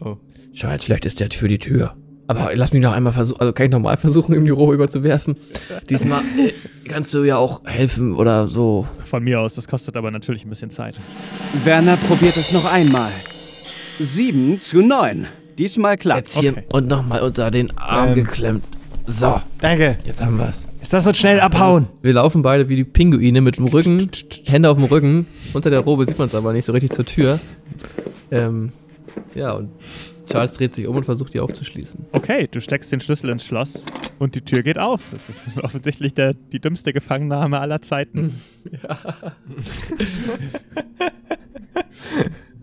[0.00, 0.16] Oh.
[0.52, 1.96] Charles, vielleicht ist der für die Tür.
[2.26, 3.40] Aber lass mich noch einmal versuchen.
[3.40, 5.36] Also kann ich nochmal versuchen, ihm die Robe überzuwerfen?
[5.90, 6.52] Diesmal äh,
[6.88, 8.86] kannst du ja auch helfen oder so.
[9.04, 10.98] Von mir aus, das kostet aber natürlich ein bisschen Zeit.
[11.64, 13.10] Werner probiert es noch einmal.
[13.98, 15.26] 7 zu 9.
[15.62, 16.22] Diesmal klappt.
[16.22, 16.64] Jetzt hier Okay.
[16.72, 18.14] und nochmal unter den Arm Ähm.
[18.16, 18.64] geklemmt.
[19.06, 19.96] So, Danke.
[20.04, 20.66] jetzt haben wir's.
[20.80, 21.86] Jetzt lass uns schnell abhauen.
[22.02, 24.10] Wir laufen beide wie die Pinguine mit dem Rücken,
[24.46, 25.26] Hände auf dem Rücken.
[25.52, 27.38] Unter der Robe sieht man es aber nicht so richtig zur Tür.
[28.32, 28.72] Ähm,
[29.36, 29.70] ja, und
[30.28, 32.06] Charles dreht sich um und versucht, die aufzuschließen.
[32.10, 33.84] Okay, du steckst den Schlüssel ins Schloss
[34.18, 35.00] und die Tür geht auf.
[35.12, 38.40] Das ist offensichtlich der, die dümmste Gefangennahme aller Zeiten.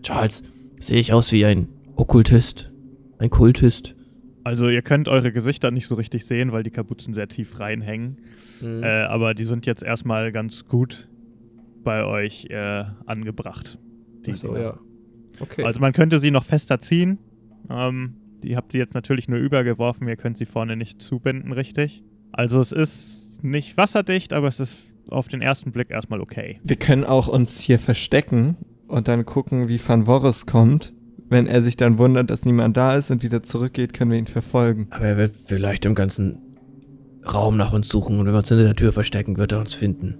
[0.02, 0.42] Charles,
[0.78, 2.69] sehe ich aus wie ein Okkultist?
[3.20, 3.94] Ein Kultist?
[4.44, 8.16] Also ihr könnt eure Gesichter nicht so richtig sehen, weil die Kapuzen sehr tief reinhängen.
[8.62, 8.82] Mhm.
[8.82, 11.08] Äh, aber die sind jetzt erstmal ganz gut
[11.84, 13.78] bei euch äh, angebracht.
[14.24, 14.78] Die Ach so, ja.
[15.38, 15.64] Okay.
[15.64, 17.18] Also man könnte sie noch fester ziehen.
[17.68, 20.08] Ähm, die habt ihr jetzt natürlich nur übergeworfen.
[20.08, 22.02] Ihr könnt sie vorne nicht zubinden, richtig.
[22.32, 24.78] Also es ist nicht wasserdicht, aber es ist
[25.10, 26.58] auf den ersten Blick erstmal okay.
[26.64, 28.56] Wir können auch uns hier verstecken
[28.88, 30.94] und dann gucken, wie Van Voris kommt.
[31.30, 34.26] Wenn er sich dann wundert, dass niemand da ist und wieder zurückgeht, können wir ihn
[34.26, 34.88] verfolgen.
[34.90, 36.38] aber er wird vielleicht im ganzen
[37.32, 39.72] Raum nach uns suchen und wenn wir uns hinter der Tür verstecken, wird er uns
[39.72, 40.16] finden.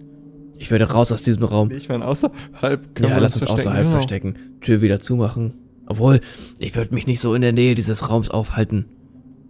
[0.59, 1.71] Ich werde raus aus diesem Raum.
[1.71, 3.69] Ich meine, außerhalb können ja, wir lass uns verstecken.
[3.69, 3.91] außerhalb Genau.
[3.97, 4.35] verstecken.
[4.61, 5.55] Tür wieder zumachen.
[5.87, 6.21] Obwohl,
[6.59, 8.85] ich würde mich nicht so in der Nähe dieses Raums aufhalten.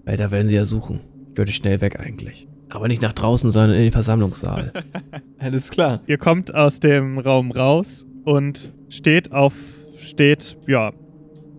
[0.05, 1.01] Weil da werden sie ja suchen.
[1.33, 2.46] Ich würde schnell weg eigentlich.
[2.68, 4.73] Aber nicht nach draußen, sondern in den Versammlungssaal.
[5.38, 6.01] Alles klar.
[6.07, 9.55] Ihr kommt aus dem Raum raus und steht auf,
[9.99, 10.92] steht, ja,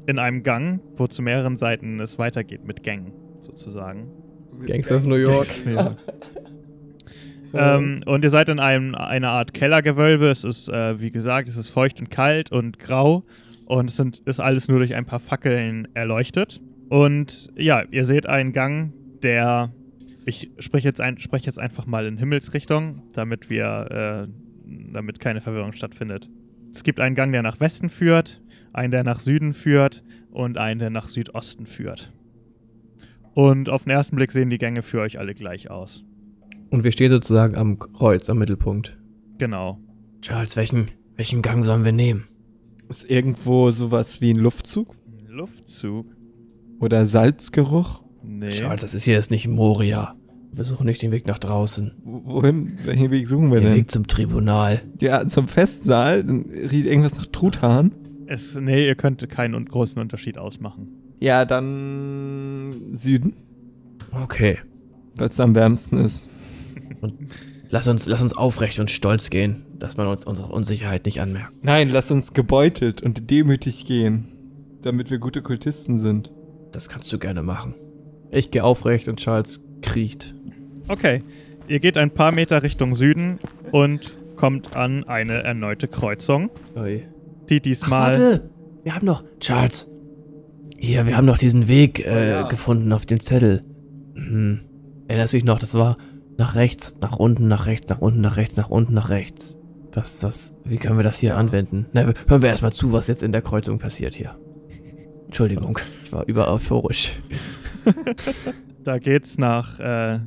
[0.08, 4.08] in einem Gang, wo zu mehreren Seiten es weitergeht mit Gängen, sozusagen.
[4.66, 5.48] Gangster of New York.
[5.66, 5.96] Ja.
[7.54, 10.30] Ähm, und ihr seid in einem, einer Art Kellergewölbe.
[10.30, 13.26] Es ist, äh, wie gesagt, es ist feucht und kalt und grau.
[13.66, 16.62] Und es sind, ist alles nur durch ein paar Fackeln erleuchtet.
[16.90, 19.74] Und ja, ihr seht einen Gang, der
[20.26, 24.28] Ich spreche jetzt, ein, sprech jetzt einfach mal in Himmelsrichtung, damit wir, äh,
[24.94, 26.30] damit keine Verwirrung stattfindet.
[26.74, 28.41] Es gibt einen Gang, der nach Westen führt,
[28.74, 32.12] einen, der nach Süden führt und einen, der nach Südosten führt.
[33.34, 36.04] Und auf den ersten Blick sehen die Gänge für euch alle gleich aus.
[36.70, 38.98] Und wir stehen sozusagen am Kreuz, am Mittelpunkt.
[39.38, 39.80] Genau.
[40.22, 42.26] Charles, welchen, welchen Gang sollen wir nehmen?
[42.90, 44.96] Ist irgendwo sowas wie ein Luftzug?
[45.28, 46.08] Luftzug?
[46.80, 48.02] Oder Salzgeruch?
[48.24, 48.50] Nee.
[48.50, 50.16] Charles, das ist hier jetzt nicht Moria.
[50.54, 51.94] Wir suchen nicht den Weg nach draußen.
[52.04, 52.74] Wo- Wohin?
[52.84, 53.76] Welchen Weg suchen wir Den denn?
[53.78, 54.82] Weg zum Tribunal.
[55.00, 56.24] Ja, zum Festsaal.
[56.26, 57.96] Dann riecht irgendwas nach Truthahn.
[58.32, 60.88] Es, nee, ihr könnt keinen un- großen Unterschied ausmachen.
[61.20, 63.36] Ja, dann Süden,
[64.24, 64.58] Okay.
[65.18, 66.28] weil es am wärmsten ist.
[67.70, 71.52] Lass uns, lass uns aufrecht und stolz gehen, dass man uns unsere Unsicherheit nicht anmerkt.
[71.62, 74.26] Nein, lass uns gebeutelt und demütig gehen,
[74.82, 76.32] damit wir gute Kultisten sind.
[76.72, 77.76] Das kannst du gerne machen.
[78.30, 80.34] Ich gehe aufrecht und Charles kriecht.
[80.88, 81.22] Okay.
[81.68, 83.40] Ihr geht ein paar Meter Richtung Süden
[83.72, 87.04] und kommt an eine erneute Kreuzung, Ui.
[87.52, 87.92] Die Ach, diesmal.
[87.92, 88.50] warte!
[88.84, 89.24] Wir haben noch.
[89.40, 89.88] Charles!
[90.78, 92.48] Hier, wir haben noch diesen Weg äh, ja.
[92.48, 93.62] gefunden auf dem Zettel.
[94.16, 94.62] Hm.
[95.08, 95.60] Erinnerst du dich noch?
[95.60, 95.96] Das war
[96.38, 99.58] nach rechts, nach unten, nach rechts, nach unten, nach rechts, nach unten, nach rechts.
[99.94, 101.86] Was, was, wie können wir das hier anwenden?
[101.94, 104.36] Na, hören wir erstmal zu, was jetzt in der Kreuzung passiert hier.
[105.26, 107.20] Entschuldigung, ich war über euphorisch.
[108.84, 110.20] Da geht's nach, äh,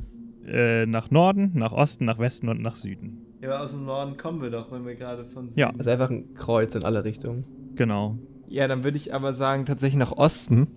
[0.47, 3.24] äh, nach Norden, nach Osten, nach Westen und nach Süden.
[3.45, 5.59] Ja, aber aus dem Norden kommen wir doch, wenn wir gerade von Süden.
[5.59, 5.71] Ja.
[5.71, 7.45] Das ist einfach ein Kreuz in alle Richtungen.
[7.75, 8.17] Genau.
[8.47, 10.67] Ja, dann würde ich aber sagen, tatsächlich nach Osten.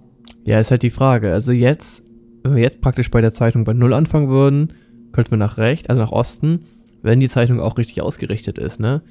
[0.44, 1.32] Ja, ist halt die Frage.
[1.32, 2.04] Also jetzt,
[2.42, 4.74] wenn wir jetzt praktisch bei der Zeitung bei Null anfangen würden,
[5.12, 6.64] könnten wir nach rechts, also nach Osten,
[7.00, 9.02] wenn die Zeitung auch richtig ausgerichtet ist, ne?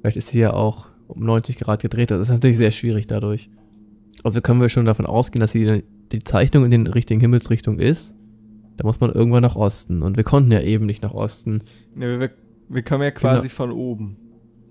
[0.00, 2.10] Vielleicht ist sie ja auch um 90 Grad gedreht.
[2.10, 3.50] Das ist natürlich sehr schwierig dadurch.
[4.24, 8.14] Also können wir schon davon ausgehen, dass die, die Zeichnung in den richtigen Himmelsrichtung ist.
[8.78, 10.02] Da muss man irgendwann nach Osten.
[10.02, 11.62] Und wir konnten ja eben nicht nach Osten.
[11.94, 12.30] Ne, wir,
[12.72, 14.16] wir kommen ja quasi von oben.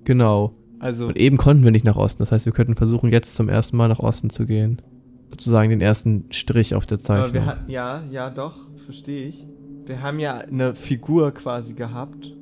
[0.04, 0.54] Genau.
[0.80, 2.20] Also, Und eben konnten wir nicht nach Osten.
[2.20, 4.82] Das heißt, wir könnten versuchen, jetzt zum ersten Mal nach Osten zu gehen.
[5.30, 7.44] Sozusagen den ersten Strich auf der aber Zeichnung.
[7.68, 9.46] ja, ja, doch, verstehe ich.
[9.86, 12.36] Wir haben ja eine Figur quasi gehabt,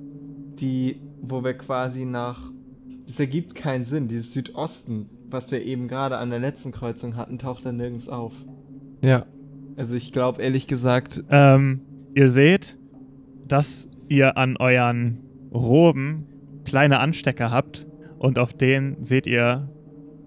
[0.59, 2.41] die, wo wir quasi nach.
[3.05, 4.07] Das ergibt keinen Sinn.
[4.07, 8.33] Dieses Südosten, was wir eben gerade an der letzten Kreuzung hatten, taucht da nirgends auf.
[9.01, 9.25] ja.
[9.75, 11.79] Also ich glaube ehrlich gesagt, Ähm,
[12.13, 12.77] ihr seht,
[13.47, 15.19] dass ihr an euren
[15.53, 16.25] Roben
[16.65, 19.69] kleine Anstecker habt und auf denen seht ihr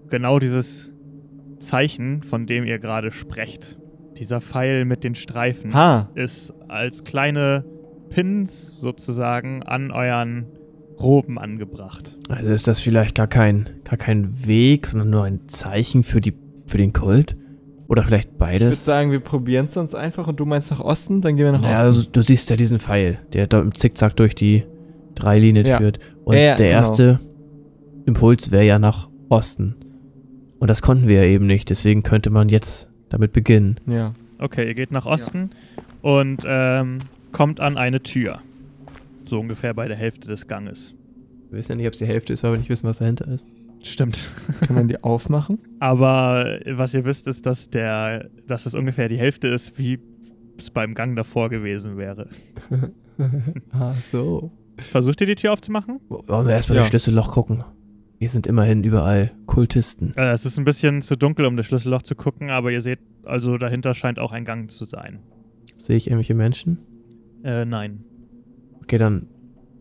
[0.09, 0.93] genau dieses
[1.59, 3.77] Zeichen, von dem ihr gerade sprecht.
[4.17, 7.65] Dieser Pfeil mit den Streifen ha, ist als kleine
[8.09, 10.45] Pins sozusagen an euren
[10.99, 12.17] Roben angebracht.
[12.29, 16.33] Also ist das vielleicht gar kein, gar kein Weg, sondern nur ein Zeichen für, die,
[16.67, 17.35] für den Kult?
[17.87, 18.85] Oder vielleicht ich würde beides?
[18.85, 21.61] sagen, wir probieren es uns einfach und du meinst nach Osten, dann gehen wir nach
[21.61, 21.85] Naja, Osten.
[21.87, 24.63] also du siehst ja diesen Pfeil, der da im Zickzack durch die
[25.15, 25.77] drei Linien Ja.
[25.77, 25.99] führt.
[26.25, 26.79] Und Ja, ja, der genau.
[26.79, 27.19] erste
[28.05, 29.75] Impuls wäre ja nach Osten.
[30.59, 33.79] Und das konnten wir ja eben nicht, deswegen könnte man jetzt damit beginnen.
[33.87, 34.13] ja.
[34.39, 35.51] Okay, ihr geht nach Osten
[36.01, 36.97] und ähm,
[37.31, 38.39] kommt an eine Tür.
[39.23, 40.93] So ungefähr bei der Hälfte des Ganges.
[41.49, 43.25] Wir wissen ja nicht, ob es die Hälfte ist, weil wir nicht wissen, was dahinter
[43.31, 43.47] ist.
[43.83, 44.33] Stimmt.
[44.67, 45.59] Kann man die aufmachen?
[45.79, 49.99] Aber was ihr wisst, ist, dass der, dass es ungefähr die Hälfte ist, wie
[50.57, 52.27] es beim Gang davor gewesen wäre.
[53.71, 54.51] ah, so.
[54.77, 55.99] Versucht ihr die Tür aufzumachen?
[56.09, 56.81] Wollen wir erstmal Ja.
[56.81, 57.63] das Schlüsselloch gucken?
[58.19, 60.13] Hier sind immerhin überall Kultisten.
[60.15, 62.99] Äh, es ist ein bisschen zu dunkel, um das Schlüsselloch zu gucken, aber ihr seht,
[63.23, 65.19] also dahinter scheint auch ein Gang zu sein.
[65.75, 66.77] Sehe ich irgendwelche Menschen?
[67.43, 68.03] Äh, nein.
[68.81, 69.27] Okay, dann.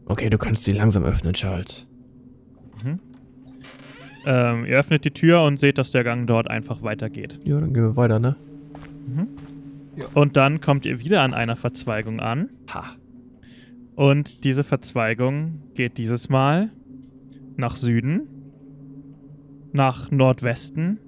[0.06, 1.86] Okay, du kannst sie langsam öffnen, Charles.
[2.84, 2.98] Mhm.
[4.26, 7.38] Ähm, ihr öffnet die Tür und seht, dass der Gang dort einfach weitergeht.
[7.44, 8.36] Ja, dann gehen wir weiter, ne?
[9.06, 9.28] Mhm.
[9.96, 10.06] Ja.
[10.14, 12.48] Und dann kommt ihr wieder an einer Verzweigung an.
[12.72, 12.96] Ha.
[13.94, 16.70] Und diese Verzweigung geht dieses Mal
[17.56, 18.26] nach Süden,
[19.72, 20.98] nach Nordwesten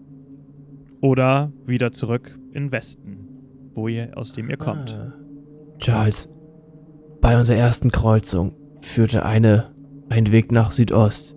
[1.00, 3.28] oder wieder zurück in Westen,
[3.74, 4.92] wo ihr, aus dem ihr kommt.
[4.92, 5.12] Ah.
[5.78, 6.30] Charles,
[7.20, 9.72] bei unserer ersten Kreuzung führte eine
[10.08, 11.36] ein Weg nach Südost.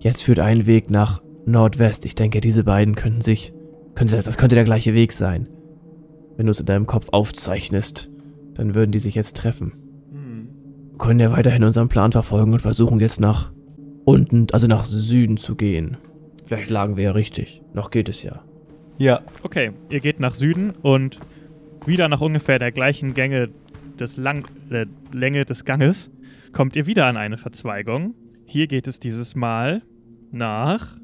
[0.00, 2.04] Jetzt führt ein Weg nach Nordwest.
[2.04, 3.52] Ich denke, diese beiden könnten sich.
[3.94, 5.48] Könnte das, das könnte der gleiche Weg sein.
[6.36, 8.10] Wenn du es in deinem Kopf aufzeichnest,
[8.54, 9.72] dann würden die sich jetzt treffen.
[10.98, 13.52] Wir können ja weiterhin unseren Plan verfolgen und versuchen jetzt nach
[14.04, 15.96] unten, also nach Süden zu gehen.
[16.46, 17.62] Vielleicht lagen wir ja richtig.
[17.72, 18.42] Noch geht es ja.
[18.96, 21.20] Ja, Okay, ihr geht nach Süden und
[21.86, 23.48] wieder nach ungefähr der gleichen Gänge
[24.00, 26.10] des Lang äh, Länge des Ganges
[26.50, 28.14] kommt ihr wieder an eine Verzweigung.
[28.44, 29.82] Hier geht es dieses Mal
[30.32, 30.98] nach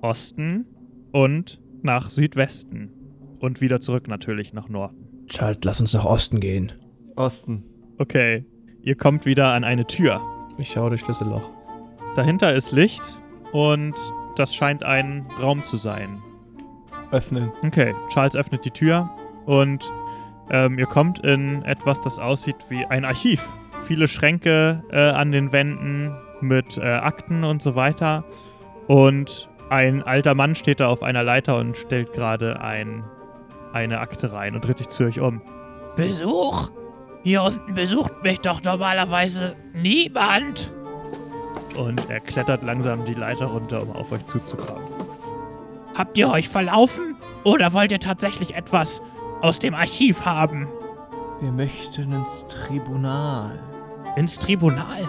[0.00, 0.64] Osten
[1.10, 2.92] und nach Südwesten
[3.40, 5.26] und wieder zurück natürlich nach Norden.
[5.26, 6.70] Charles, lass uns nach Osten gehen.
[7.16, 7.64] Osten.
[7.98, 8.44] Okay.
[8.82, 10.20] Ihr kommt wieder an eine Tür.
[10.56, 11.50] Ich schaue durch Schlüsselloch.
[12.14, 13.20] Dahinter ist Licht
[13.52, 13.94] und
[14.36, 16.22] das scheint ein Raum zu sein.
[17.10, 17.52] Öffnen.
[17.62, 19.10] Okay, Charles öffnet die Tür
[19.44, 19.92] und
[20.50, 23.46] ähm, ihr kommt in etwas, das aussieht wie ein Archiv.
[23.82, 28.24] Viele Schränke äh, an den Wänden mit äh, Akten und so weiter.
[28.86, 33.04] Und ein alter Mann steht da auf einer Leiter und stellt gerade ein,
[33.72, 35.42] eine Akte rein und dreht sich zu euch um.
[35.96, 36.70] Besuch?
[37.22, 40.72] Hier unten besucht mich doch normalerweise niemand.
[41.76, 44.82] Und er klettert langsam die Leiter runter, um auf euch zuzukommen.
[45.94, 47.16] Habt ihr euch verlaufen?
[47.44, 49.02] Oder wollt ihr tatsächlich etwas
[49.40, 50.68] aus dem Archiv haben?
[51.40, 53.58] Wir möchten ins Tribunal.
[54.16, 55.08] Ins Tribunal?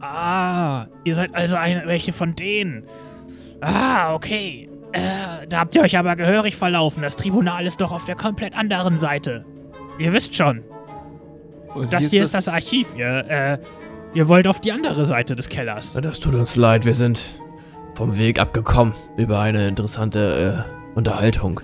[0.00, 2.84] Ah, ihr seid also eine, welche von denen.
[3.60, 4.68] Ah, okay.
[4.92, 7.02] Äh, da habt ihr euch aber gehörig verlaufen.
[7.02, 9.44] Das Tribunal ist doch auf der komplett anderen Seite.
[9.98, 10.62] Ihr wisst schon,
[11.74, 12.94] Und das hier ist das Archiv.
[12.96, 13.58] Ihr, äh,
[14.14, 15.94] ihr wollt auf die andere Seite des Kellers.
[15.94, 17.24] Das tut uns leid, wir sind
[17.94, 21.60] vom Weg abgekommen über eine interessante äh, Unterhaltung.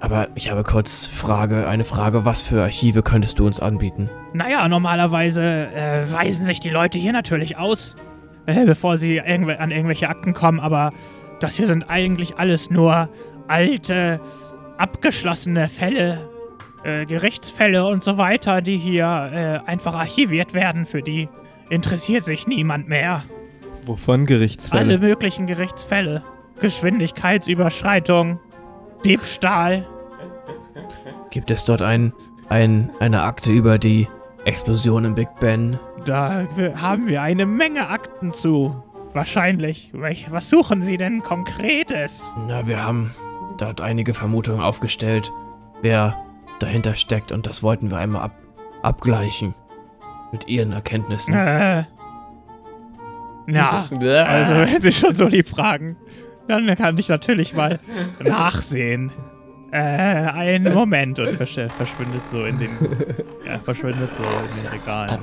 [0.00, 4.10] Aber ich habe kurz Frage, eine Frage, was für Archive könntest du uns anbieten?
[4.34, 7.94] Naja, normalerweise äh, weisen sich die Leute hier natürlich aus,
[8.44, 10.92] äh, bevor sie irgendw an irgendwelche Akten kommen, aber
[11.40, 13.08] das hier sind eigentlich alles nur
[13.48, 14.20] alte,
[14.76, 16.28] abgeschlossene Fälle,
[16.84, 20.84] äh, Gerichtsfälle und so weiter, die hier äh, einfach archiviert werden.
[20.84, 21.28] Für die
[21.70, 23.22] interessiert sich niemand mehr.
[23.84, 24.82] Wovon Gerichtsfälle?
[24.82, 26.22] Alle möglichen Gerichtsfälle.
[26.60, 28.38] Geschwindigkeitsüberschreitung,
[29.04, 29.86] Diebstahl.
[31.30, 32.12] Gibt es dort ein,
[32.48, 34.08] ein, eine Akte über die
[34.44, 35.78] Explosion im Big Ben?
[36.04, 38.82] Da haben wir eine Menge Akten zu.
[39.12, 39.92] Wahrscheinlich.
[40.30, 42.32] Was suchen Sie denn Konkretes?
[42.48, 43.14] Na, wir haben
[43.58, 45.32] dort einige Vermutungen aufgestellt,
[45.82, 46.23] wer
[46.64, 48.32] dahinter steckt und das wollten wir einmal ab,
[48.82, 49.54] abgleichen
[50.32, 51.34] mit ihren Erkenntnissen.
[51.34, 51.84] Äh.
[53.46, 55.96] Na, also wenn Sie schon so lieb fragen,
[56.48, 57.78] dann kann ich natürlich mal
[58.20, 59.12] nachsehen.
[59.70, 62.70] Äh, einen Moment und versch verschwindet so in den.
[63.46, 65.18] Ja, verschwindet so in den Regalen.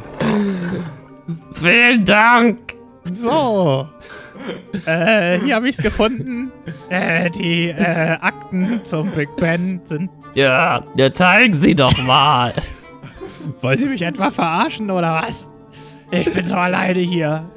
[1.53, 2.75] Vielen Dank!
[3.05, 3.87] So.
[4.85, 6.51] äh, hier habe ich es gefunden.
[6.89, 10.11] Äh, die äh, Akten zum Big Ben sind.
[10.33, 12.53] Ja, ja, zeigen Sie doch mal.
[13.61, 15.49] Wollen Sie mich etwa verarschen oder was?
[16.11, 17.49] Ich bin so alleine hier.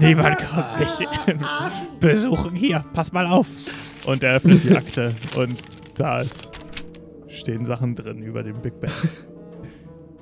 [0.00, 1.08] Niemand kommt mich
[2.00, 2.54] besuchen.
[2.54, 3.46] Hier, pass mal auf.
[4.04, 5.56] Und er öffnet die Akte und
[5.96, 6.50] da ist,
[7.28, 8.90] stehen Sachen drin über den Big Ben.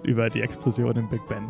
[0.02, 1.48] über die Explosion im Big Ben.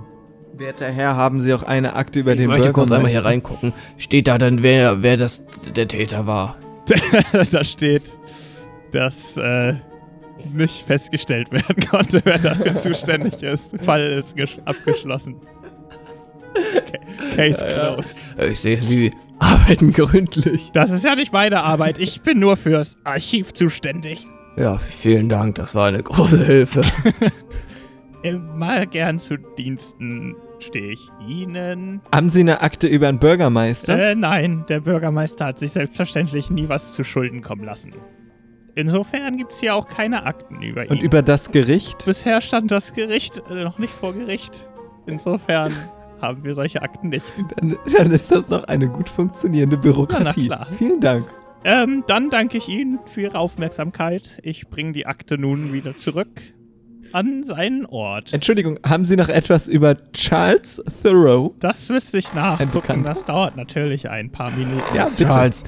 [0.52, 3.72] Werter Herr, haben Sie auch eine Akte über Ich den möchte kurz einmal hier reingucken.
[3.96, 6.56] Steht da dann, wer, wer das der Täter war?
[7.52, 8.18] da steht,
[8.92, 9.74] dass äh,
[10.53, 13.76] nicht festgestellt werden konnte, wer dafür zuständig ist.
[13.83, 15.37] Fall ist gesch- abgeschlossen.
[16.55, 16.98] Okay.
[17.37, 18.24] Case closed.
[18.50, 20.70] Ich sehe, Sie arbeiten gründlich.
[20.72, 21.98] Das ist ja nicht meine Arbeit.
[21.98, 24.26] Ich bin nur fürs Archiv zuständig.
[24.57, 26.83] Ja, vielen Dank, das war eine große Hilfe.
[28.22, 32.03] Immer gern zu Diensten stehe ich Ihnen.
[32.12, 33.98] Haben Sie eine Akte über einen Bürgermeister?
[34.11, 37.92] Äh, nein, der Bürgermeister hat sich selbstverständlich nie was zu Schulden kommen lassen.
[38.74, 40.90] Insofern gibt es hier auch keine Akten über ihn.
[40.90, 42.04] Und über das Gericht?
[42.04, 44.68] Bisher stand das Gericht äh, noch nicht vor Gericht.
[45.06, 45.72] Insofern
[46.20, 47.24] haben wir solche Akten nicht.
[47.56, 50.48] Dann, dann ist das doch eine gut funktionierende Bürokratie.
[50.48, 50.76] Na, na klar.
[50.76, 51.33] Vielen Dank.
[51.64, 54.38] Ähm, dann danke ich Ihnen für Ihre Aufmerksamkeit.
[54.42, 56.28] Ich bringe die Akte nun wieder zurück
[57.12, 58.32] an seinen Ort.
[58.32, 61.54] Entschuldigung, haben Sie noch etwas über Charles Thoreau?
[61.60, 63.04] Das müsste ich nachgucken.
[63.04, 64.82] Das dauert natürlich ein paar Minuten.
[64.94, 65.28] Ja, bitte.
[65.28, 65.64] Charles,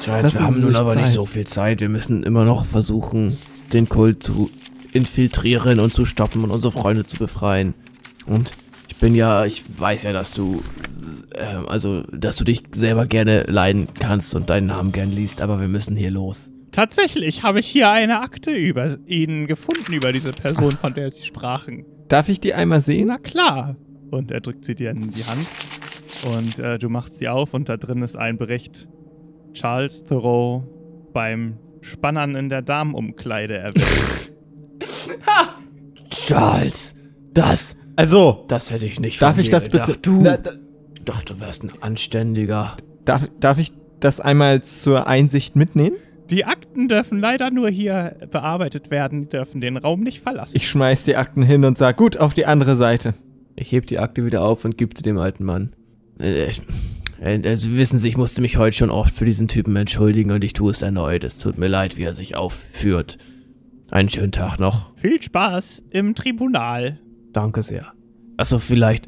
[0.00, 1.14] Charles, Lassen wir haben nun aber nicht Zeit.
[1.14, 1.80] so viel Zeit.
[1.80, 3.36] Wir müssen immer noch versuchen,
[3.72, 4.50] den Kult zu
[4.92, 7.74] infiltrieren und zu stoppen und unsere Freunde zu befreien.
[8.26, 8.52] Und
[8.88, 10.62] ich bin ja, ich weiß ja, dass du,
[11.34, 15.60] ähm, also, dass du dich selber gerne leiden kannst und deinen Namen gern liest, aber
[15.60, 16.51] wir müssen hier los.
[16.72, 21.22] Tatsächlich habe ich hier eine Akte über ihn gefunden, über diese Person, von der Sie
[21.22, 21.84] sprachen.
[22.08, 23.08] Darf ich die einmal sehen?
[23.08, 23.76] Na klar.
[24.10, 25.46] Und er drückt sie dir in die Hand.
[26.36, 28.88] Und äh, du machst sie auf und da drin ist ein Bericht.
[29.54, 30.64] Charles Thoreau
[31.12, 34.32] beim Spannern in der Damenumkleide erwischt.
[36.10, 36.94] Charles,
[37.34, 39.86] das, Also, das hätte ich nicht darf von ich dir das gedacht.
[39.88, 39.98] bitte?
[40.00, 40.52] Du, Na, da,
[40.94, 42.76] ich dachte, du wärst ein Anständiger.
[43.04, 45.96] darf, darf ich das einmal zur Einsicht mitnehmen?
[46.30, 50.56] Die Akten dürfen leider nur hier bearbeitet werden, dürfen den Raum nicht verlassen.
[50.56, 53.14] Ich schmeiß die Akten hin und sag, gut, auf die andere Seite.
[53.56, 55.74] Ich heb die Akte wieder auf und gebe sie dem alten Mann.
[56.18, 56.50] Äh,
[57.20, 60.42] äh, Also wissen Sie, ich musste mich heute schon oft für diesen Typen entschuldigen und
[60.42, 61.24] ich tue es erneut.
[61.24, 63.18] Es tut mir leid, wie er sich aufführt.
[63.90, 64.96] Einen schönen Tag noch.
[64.96, 66.98] Viel Spaß im Tribunal.
[67.32, 67.92] Danke sehr.
[68.38, 69.06] Also vielleicht,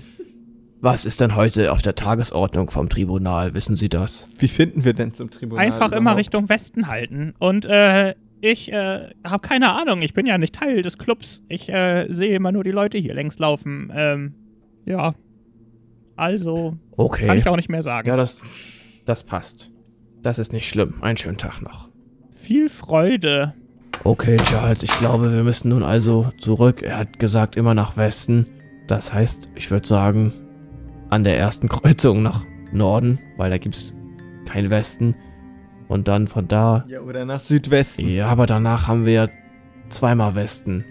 [0.84, 3.54] was ist denn heute auf der Tagesordnung vom Tribunal?
[3.54, 4.28] Wissen Sie das?
[4.38, 5.64] Wie finden wir denn zum Tribunal?
[5.64, 6.18] Einfach immer überhaupt?
[6.20, 7.34] Richtung Westen halten.
[7.38, 10.02] Und äh, ich äh, habe keine Ahnung.
[10.02, 11.42] Ich bin ja nicht Teil des Clubs.
[11.48, 13.90] Ich äh, sehe immer nur die Leute hier längs laufen.
[13.94, 14.34] Ähm,
[14.84, 15.14] ja.
[16.16, 17.26] Also Okay.
[17.26, 18.06] kann ich auch nicht mehr sagen.
[18.06, 18.42] Ja, das,
[19.06, 19.70] das passt.
[20.22, 20.94] Das ist nicht schlimm.
[21.00, 21.88] Einen schönen Tag noch.
[22.36, 23.54] Viel Freude.
[24.04, 26.82] Okay, Charles, ich glaube, wir müssen nun also zurück.
[26.82, 28.46] Er hat gesagt, immer nach Westen.
[28.86, 30.32] Das heißt, ich würde sagen,
[31.14, 33.94] an der ersten Kreuzung nach Norden, weil da gibt's
[34.46, 35.14] kein Westen.
[35.88, 36.84] Und dann von da.
[36.88, 38.08] Ja, oder nach Südwesten.
[38.08, 39.26] Ja, aber danach haben wir ja
[39.90, 40.82] zweimal Westen.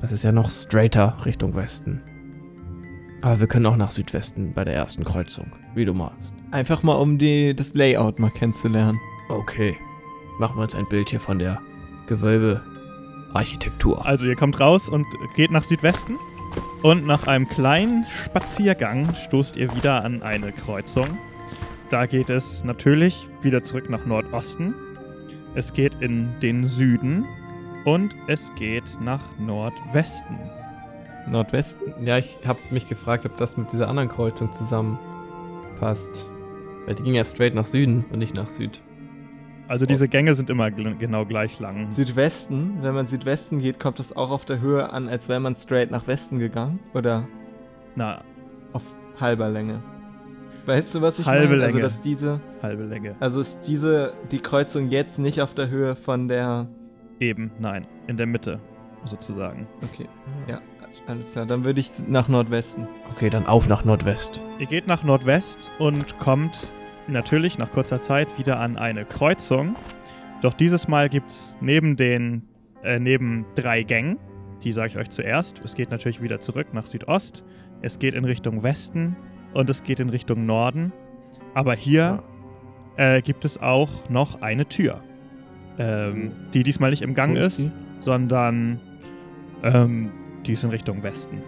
[0.00, 2.02] Das ist ja noch straighter Richtung Westen.
[3.22, 6.34] Aber wir können auch nach Südwesten bei der ersten Kreuzung, wie du magst.
[6.52, 8.98] Einfach mal, um die, das Layout mal kennenzulernen.
[9.28, 9.76] Okay.
[10.38, 11.60] Machen wir uns ein Bild hier von der
[12.06, 14.06] Gewölbearchitektur.
[14.06, 16.16] Also ihr kommt raus und geht nach Südwesten.
[16.82, 21.06] Und nach einem kleinen Spaziergang stoßt ihr wieder an eine Kreuzung.
[21.90, 24.74] Da geht es natürlich wieder zurück nach Nordosten.
[25.54, 27.26] Es geht in den Süden
[27.84, 30.38] und es geht nach Nordwesten.
[31.28, 31.94] Nordwesten?
[32.04, 36.26] Ja, ich habe mich gefragt, ob das mit dieser anderen Kreuzung zusammenpasst.
[36.86, 38.80] Weil die ging ja straight nach Süden und nicht nach Süd.
[39.68, 41.90] Also diese Gänge sind immer genau gleich lang.
[41.90, 45.54] Südwesten, wenn man Südwesten geht, kommt das auch auf der Höhe an, als wäre man
[45.56, 46.78] straight nach Westen gegangen?
[46.94, 47.26] Oder
[47.96, 48.22] Na,
[48.72, 48.84] auf
[49.20, 49.82] halber Länge?
[50.66, 51.64] Weißt du, was ich Halbe meine?
[51.64, 51.80] Also, Länge.
[51.88, 53.14] dass diese, halbe Länge.
[53.20, 56.66] also ist diese, die Kreuzung jetzt nicht auf der Höhe von der,
[57.18, 58.60] Eben, nein, in der Mitte
[59.04, 59.66] sozusagen.
[59.82, 60.08] okay,
[60.48, 60.60] ja,
[61.06, 62.86] alles klar, dann würde ich nach Nordwesten.
[63.14, 64.40] Okay, dann auf nach Nordwest.
[64.58, 66.68] Ihr geht nach Nordwest und kommt
[67.08, 69.74] natürlich nach kurzer Zeit wieder an eine Kreuzung.
[70.42, 72.42] Doch dieses Mal gibt es neben den
[72.82, 74.18] äh, neben drei Gängen,
[74.62, 75.60] die sage ich euch zuerst.
[75.64, 77.42] Es geht natürlich wieder zurück nach Südost.
[77.82, 79.16] Es geht in Richtung Westen
[79.54, 80.92] und es geht in Richtung Norden.
[81.54, 82.22] Aber hier
[82.96, 85.02] äh, gibt es auch noch eine Tür,
[85.78, 87.70] ähm, die diesmal nicht im Gang ist die?
[88.00, 88.80] sondern
[89.62, 90.12] ähm,
[90.46, 91.42] die ist in Richtung Westen.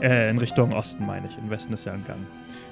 [0.00, 1.36] Äh, in Richtung Osten meine ich.
[1.38, 2.20] Im Westen ist ja ein Gang.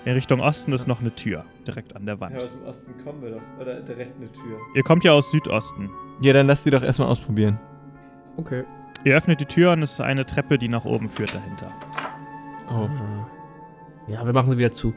[0.06, 2.36] In Richtung Osten ist noch eine Tür, direkt an der Wand.
[2.36, 4.56] dem Osten kommen wir doch, oder direkt eine Tür.
[4.76, 5.90] Ihr kommt ja aus Südosten.
[6.22, 7.58] Ja, dann lass die doch erstmal ausprobieren.
[8.36, 8.62] Okay.
[9.04, 11.72] Ihr öffnet die Tür und es ist eine Treppe, die nach oben führt dahinter.
[12.70, 12.88] Oh.
[12.88, 13.28] Ah.
[14.06, 14.94] Ja, wir machen sie wieder zu.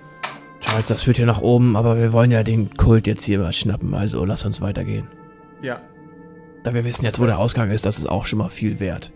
[0.59, 3.51] Charles, das führt hier nach oben, aber wir wollen ja den Kult jetzt hier mal
[3.51, 5.07] schnappen, also lass uns weitergehen.
[5.63, 5.81] Ja.
[6.63, 9.11] Da wir wissen jetzt, wo der Ausgang ist, das ist auch schon mal viel wert.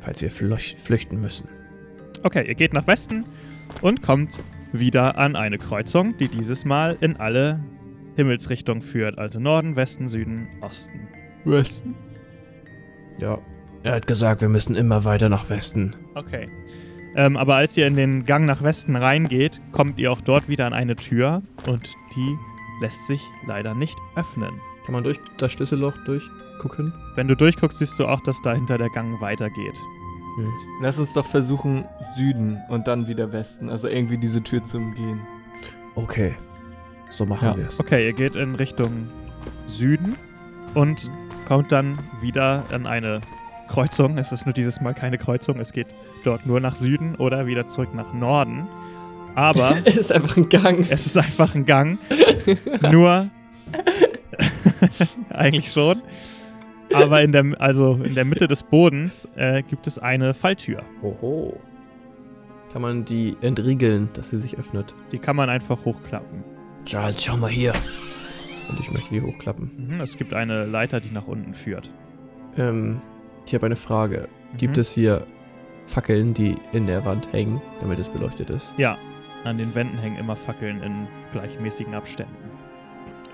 [0.00, 1.46] Falls wir flüch flüchten müssen.
[2.24, 3.24] Okay, ihr geht nach Westen
[3.82, 4.36] und kommt
[4.72, 7.60] wieder an eine Kreuzung, die dieses Mal in alle
[8.16, 9.18] Himmelsrichtungen führt.
[9.18, 11.08] Also Norden, Westen, Süden, Osten.
[11.44, 11.94] Westen?
[13.18, 13.38] Ja.
[13.84, 15.94] Er hat gesagt, wir müssen immer weiter nach Westen.
[16.14, 16.48] Okay.
[17.14, 20.66] Ähm, aber als ihr in den Gang nach Westen reingeht, kommt ihr auch dort wieder
[20.66, 22.36] an eine Tür und die
[22.80, 24.60] lässt sich leider nicht öffnen.
[24.84, 26.92] Kann man durch das Schlüsselloch durchgucken?
[27.14, 29.74] Wenn du durchguckst, siehst du auch, dass dahinter der Gang weitergeht.
[30.44, 30.52] Hm.
[30.80, 31.84] Lass uns doch versuchen,
[32.14, 33.68] Süden und dann wieder Westen.
[33.70, 35.20] Also irgendwie diese Tür zu umgehen.
[35.96, 36.34] Okay.
[37.10, 37.56] So machen Ja.
[37.56, 37.78] wir es.
[37.80, 39.08] Okay, ihr geht in Richtung
[39.66, 40.14] Süden
[40.74, 41.10] und
[41.46, 43.20] kommt dann wieder an eine
[43.68, 44.16] Kreuzung.
[44.18, 45.58] Es ist nur dieses Mal keine Kreuzung.
[45.58, 45.88] Es geht
[46.24, 48.66] dort nur nach Süden oder wieder zurück nach Norden.
[49.34, 50.86] Aber es ist einfach ein Gang.
[50.88, 51.98] es ist einfach ein Gang.
[52.90, 53.28] Nur
[55.30, 56.00] eigentlich schon.
[56.94, 60.82] Aber in der, also in der Mitte des Bodens äh, gibt es eine Falltür.
[61.02, 61.58] Oho.
[62.72, 64.94] Kann man die entriegeln, dass sie sich öffnet?
[65.12, 66.44] Die kann man einfach hochklappen.
[66.84, 67.72] Charles, schau mal hier.
[68.70, 69.70] Und ich möchte die hochklappen.
[69.88, 71.90] Mhm, es gibt eine Leiter, die nach unten führt.
[72.58, 73.00] Ähm,
[73.46, 74.28] ich habe eine Frage.
[74.58, 74.80] Gibt Mhm.
[74.80, 75.26] es hier
[75.86, 78.74] Fackeln, die in der Wand hängen, damit es beleuchtet ist?
[78.76, 78.98] Ja,
[79.44, 82.34] an den Wänden hängen immer Fackeln in gleichmäßigen Abständen.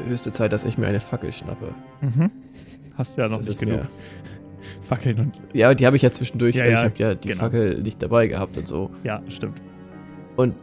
[0.08, 1.74] Höchste Zeit, dass ich mir eine Fackel schnappe.
[2.00, 2.30] Mhm.
[2.96, 3.88] Hast ja noch Das nicht genug mir.
[4.82, 5.32] Fackeln und.
[5.52, 6.54] Ja, aber die habe ich ja zwischendurch.
[6.54, 7.40] Ja, ja, ich habe ja die genau.
[7.40, 8.90] Fackel nicht dabei gehabt und so.
[9.02, 9.60] Ja, stimmt.
[10.36, 10.54] Und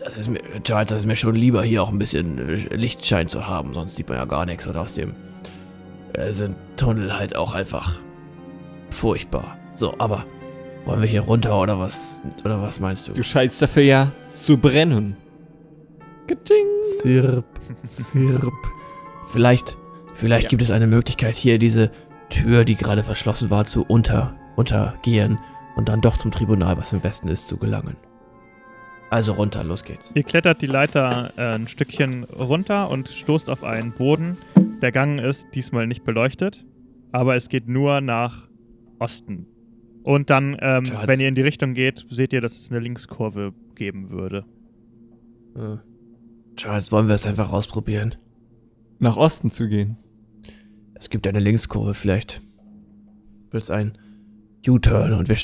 [0.00, 3.28] Das ist mir, Charles, das ist mir schon lieber, hier auch ein bisschen äh, Lichtschein
[3.28, 4.66] zu haben, sonst sieht man ja gar nichts.
[4.66, 5.14] Und außerdem
[6.14, 7.98] äh, sind Tunnel halt auch einfach
[8.90, 9.56] furchtbar.
[9.74, 10.24] So, aber
[10.84, 12.22] wollen wir hier runter oder was?
[12.44, 13.12] Oder was meinst du?
[13.12, 15.16] Du scheinst dafür ja zu brennen.
[16.28, 16.66] Katsching.
[17.00, 17.44] Zirp,
[17.82, 18.52] zirp.
[19.26, 19.76] Vielleicht,
[20.18, 20.48] vielleicht Ja.
[20.50, 21.90] gibt es eine Möglichkeit, hier diese
[22.30, 25.38] Tür, die gerade verschlossen war, zu unter, untergehen
[25.76, 27.96] und dann doch zum Tribunal, was im Westen ist, zu gelangen.
[29.10, 30.12] Also runter, los geht's.
[30.14, 34.36] Ihr klettert die Leiter äh, ein Stückchen runter und stoßt auf einen Boden.
[34.82, 36.66] Der Gang ist diesmal nicht beleuchtet,
[37.10, 38.48] aber es geht nur nach
[38.98, 39.46] Osten.
[40.02, 43.54] Und dann, ähm, wenn ihr in die Richtung geht, seht ihr, dass es eine Linkskurve
[43.74, 44.44] geben würde.
[45.56, 45.76] Äh,
[46.56, 48.14] Charles, wollen wir es einfach ausprobieren?
[48.98, 49.96] Nach Osten zu gehen.
[50.98, 52.42] Es gibt eine Linkskurve, vielleicht
[53.50, 53.96] wird es ein
[54.66, 55.36] U-Turn und wir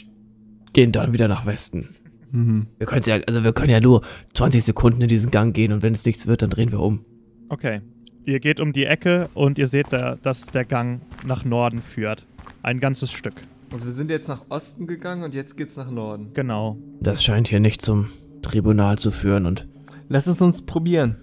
[0.73, 1.91] gehen dann wieder nach Westen.
[2.31, 2.67] Mhm.
[2.79, 4.03] Wir können ja, also wir können ja nur
[4.35, 7.05] 20 Sekunden in diesen Gang gehen und wenn es nichts wird, dann drehen wir um.
[7.49, 7.81] Okay.
[8.27, 12.27] Ihr geht um die Ecke und ihr seht, da, dass der Gang nach Norden führt.
[12.63, 13.35] Ein ganzes Stück.
[13.71, 16.31] Also wir sind jetzt nach Osten gegangen und jetzt geht's nach Norden.
[16.33, 16.79] Genau.
[17.01, 18.09] Das scheint hier nicht zum
[18.43, 19.69] Tribunal zu führen und
[20.09, 21.17] Lass es uns probieren.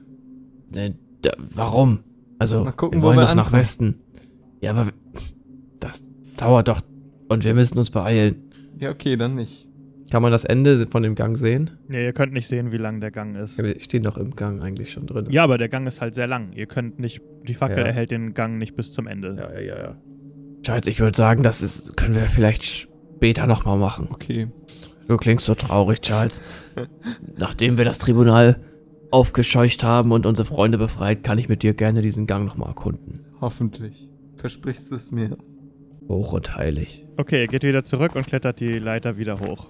[0.76, 2.00] äh, da, warum?
[2.40, 3.60] Also, Mal gucken, wir wo wollen wir doch nach anfangen.
[3.62, 3.96] Westen.
[4.62, 4.90] Ja, aber
[5.80, 6.82] das dauert doch
[7.30, 8.36] und wir müssen uns beeilen.
[8.80, 9.68] Ja, okay, dann nicht.
[10.12, 11.72] kann man das Ende von dem Gang sehen?
[11.88, 13.58] Nee, ihr könnt nicht sehen, wie lang der Gang ist.
[13.58, 15.28] Wir stehen doch im Gang eigentlich schon drin.
[15.30, 16.54] Ja, aber der Gang ist halt sehr lang.
[16.54, 17.86] Ihr könnt nicht, die Fackel Ja.
[17.86, 19.36] erhält den Gang nicht bis zum Ende.
[19.38, 19.84] ja, ja, ja.
[19.84, 19.96] ja.
[20.64, 24.10] Charles, ich würde sagen, das ist, können wir vielleicht später nochmal machen.
[24.12, 24.48] Okay.
[25.08, 26.42] Du klingst so traurig, Charles.
[27.38, 28.60] Nachdem wir das Tribunal
[29.10, 33.26] aufgescheucht haben und unsere Freunde befreit, kann ich mit dir gerne diesen Gang nochmal erkunden.
[33.42, 34.11] Hoffentlich.
[34.42, 35.38] Versprichst du es mir?
[36.08, 37.06] Hoch und heilig.
[37.18, 39.68] Okay, ihr geht wieder zurück und klettert die Leiter wieder hoch.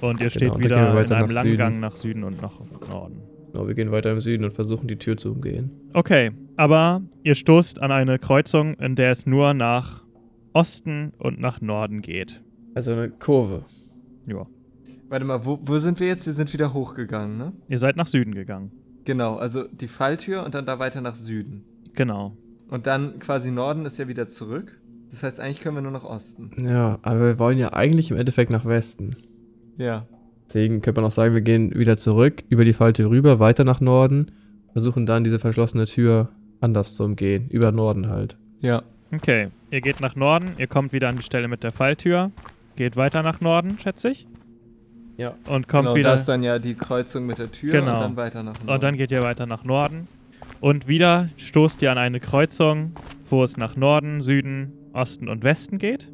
[0.00, 1.58] Und ihr steht Genau, gehen wieder wir in weiter einem langen Süden.
[1.58, 3.20] Gang nach Süden und nach Norden.
[3.52, 5.70] Genau, wir gehen weiter im Süden und versuchen die Tür zu umgehen.
[5.92, 10.02] Okay, aber ihr stoßt an eine Kreuzung, in der es nur nach
[10.54, 12.42] Osten und nach Norden geht.
[12.74, 13.66] Also eine Kurve.
[14.26, 14.46] Ja.
[15.10, 16.24] Warte mal, wo, wo sind wir jetzt?
[16.24, 17.52] Wir sind wieder hochgegangen, ne?
[17.68, 18.72] Ihr seid nach Süden gegangen.
[19.04, 21.64] Genau, also die Falltür und dann da weiter nach Süden.
[21.92, 22.34] Genau.
[22.74, 24.76] Und dann quasi Norden ist ja wieder zurück.
[25.12, 26.50] Das heißt, eigentlich können wir nur nach Osten.
[26.58, 29.14] Ja, aber wir wollen ja eigentlich im Endeffekt nach Westen.
[29.76, 30.06] Ja.
[30.48, 33.80] Deswegen könnte man auch sagen, wir gehen wieder zurück, über die Falltür rüber, weiter nach
[33.80, 34.32] Norden,
[34.72, 37.48] versuchen dann diese verschlossene Tür anders zu umgehen.
[37.48, 38.36] Über Norden halt.
[38.58, 38.82] Ja.
[39.14, 42.32] Okay, ihr geht nach Norden, ihr kommt wieder an die Stelle mit der Falltür,
[42.74, 44.26] geht weiter nach Norden, schätze ich.
[45.16, 45.36] Ja.
[45.48, 46.08] Und kommt genau, wieder.
[46.08, 47.94] da ist dann ja die Kreuzung mit der Tür Genau.
[47.94, 48.70] und dann weiter nach Norden.
[48.70, 50.08] Und dann geht ihr weiter nach Norden.
[50.64, 52.92] Und wieder stoßt ihr an eine Kreuzung,
[53.28, 56.10] wo es nach Norden, Süden, Osten und Westen geht.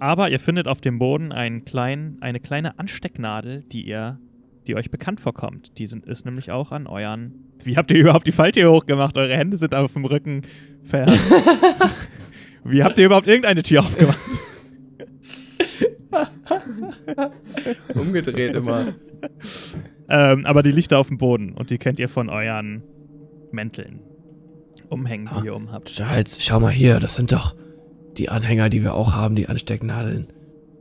[0.00, 4.18] Aber ihr findet auf dem Boden einen kleinen, eine kleine Anstecknadel, die ihr,
[4.66, 5.76] die euch bekannt vorkommt.
[5.76, 7.34] Die sind, ist nämlich auch an euren.
[7.62, 9.18] Wie habt ihr überhaupt die Falltür hochgemacht?
[9.18, 10.44] Eure Hände sind auf dem Rücken
[10.82, 11.06] ver.
[12.64, 14.18] Wie habt ihr überhaupt irgendeine Tür aufgemacht?
[17.94, 18.94] Umgedreht immer.
[20.08, 22.82] Ähm, aber die da auf dem Boden und die kennt ihr von euren
[23.52, 24.00] Mänteln.
[24.88, 25.88] Umhängen, die ihr um habt.
[25.94, 27.54] Charles, schau mal hier, das sind doch
[28.16, 30.26] die Anhänger, die wir auch haben, die Anstecknadeln.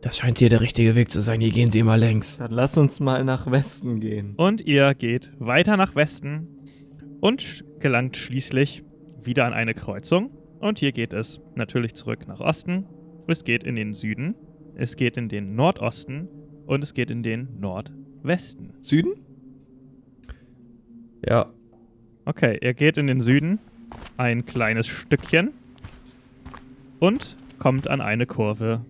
[0.02, 1.42] Das scheint hier der richtige Weg zu sein.
[1.42, 2.38] Hier gehen sie immer längs.
[2.38, 4.36] Dann lass uns mal nach Westen gehen.
[4.38, 6.48] Und ihr geht weiter nach Westen
[7.20, 8.84] und sch- gelangt schließlich
[9.22, 10.30] wieder an eine Kreuzung.
[10.60, 12.86] Und hier geht es natürlich zurück nach Osten.
[13.28, 14.36] Es geht in den Süden,
[14.76, 16.30] es geht in den Nordosten
[16.66, 18.74] und es geht in den Nordwesten.
[18.82, 19.14] Süden?
[21.28, 21.52] Ja,
[22.28, 23.58] Okay, ihr geht in den Süden
[24.18, 25.54] ein kleines Stückchen
[27.00, 28.82] und kommt an eine Kurve,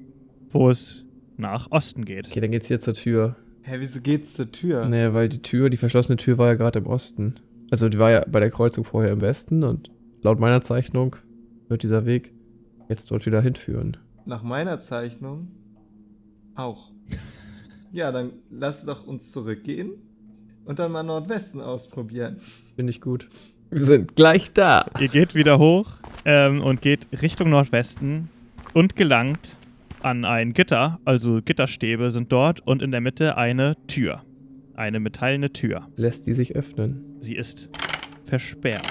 [0.49, 1.05] wo es
[1.38, 2.29] nach Osten geht.
[2.29, 3.35] okay, dann geht's hier zur Tür.
[3.61, 4.89] Hä, wieso geht's zur Tür?
[4.89, 7.35] Naja, weil die Tür, die verschlossene Tür war ja gerade im Osten.
[7.69, 9.91] Also die war ja bei der Kreuzung vorher im Westen und
[10.23, 11.17] laut meiner Zeichnung
[11.67, 12.33] wird dieser Weg
[12.89, 13.97] jetzt dort wieder hinführen.
[14.25, 15.49] Nach meiner Zeichnung
[16.55, 16.89] auch.
[17.91, 19.91] ja, dann lass doch uns zurückgehen
[20.65, 22.41] und dann mal Nordwesten ausprobieren.
[22.78, 23.28] Finde ich gut.
[23.71, 24.86] Wir sind gleich da.
[24.99, 25.88] Ihr geht wieder hoch
[26.25, 28.30] ähm, und geht Richtung Nordwesten
[28.75, 29.57] und gelangt
[30.03, 34.21] an ein Gitter, also Gitterstäbe sind dort und in der Mitte eine Tür.
[34.75, 35.88] Eine metallene Tür.
[35.95, 37.17] Lässt die sich öffnen.
[37.19, 37.67] Sie ist
[38.25, 38.86] versperrt.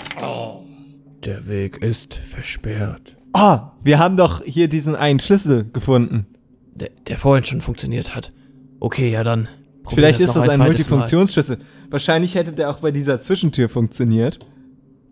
[1.25, 3.17] Der Weg ist versperrt.
[3.35, 6.27] Ah, wir haben doch hier diesen einen Schlüssel gefunden.
[6.75, 8.33] Der, der vorhin schon funktioniert hat.
[8.81, 9.49] Okay, ja dann.
[9.87, 10.67] Probieren Vielleicht es ist das ein Mal.
[10.67, 11.59] Multifunktionsschlüssel.
[11.91, 14.39] Wahrscheinlich hätte der auch bei dieser Zwischentür funktioniert.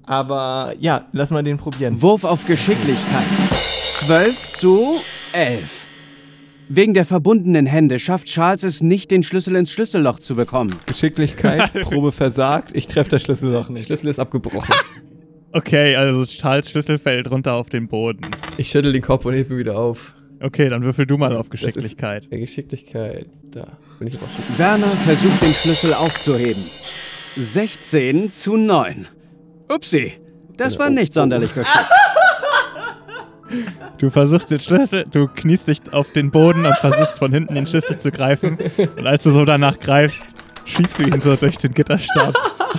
[0.03, 2.01] Aber ja, lass mal den probieren.
[2.03, 3.25] Wurf auf Geschicklichkeit.
[3.53, 4.95] 12 zu
[5.33, 5.81] 11.
[6.69, 10.75] Wegen der verbundenen Hände schafft Charles es nicht, den Schlüssel ins Schlüsselloch zu bekommen.
[10.87, 12.71] Geschicklichkeit, Probe versagt.
[12.75, 13.87] Ich treffe das Schlüsselloch Der nicht.
[13.87, 14.75] Schlüssel ist abgebrochen.
[15.53, 18.23] Okay, also Charles Schlüssel fällt runter auf den Boden.
[18.57, 20.15] ich schüttel den Kopf und hebe wieder auf.
[20.41, 22.31] Okay, dann würfel du mal auf Das ist- Geschicklichkeit.
[22.31, 23.27] Geschicklichkeit.
[23.51, 23.67] Da
[23.99, 24.23] bin ich schon.
[24.59, 26.63] Werner versucht, den Schlüssel aufzuheben.
[27.37, 29.07] 16 zu 9.
[29.69, 30.13] Upsi,
[30.57, 31.69] das war nicht sonderlich geschickt.
[33.99, 37.67] Du versuchst den Schlüssel, du kniest dich auf den Boden und versuchst von hinten den
[37.67, 38.59] Schlüssel zu greifen.
[38.97, 40.25] Und als du so danach greifst,
[40.65, 42.35] schießt du ihn so durch den Gitterstab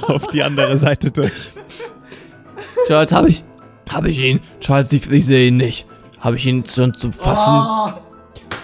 [0.10, 1.50] auf die andere Seite durch.
[2.88, 3.44] Charles, habe ich.
[3.90, 4.42] Habe ich ihn?
[4.60, 5.86] Charles, ich, ich sehe ihn nicht.
[6.20, 7.94] Habe ich ihn schon zum Fassen?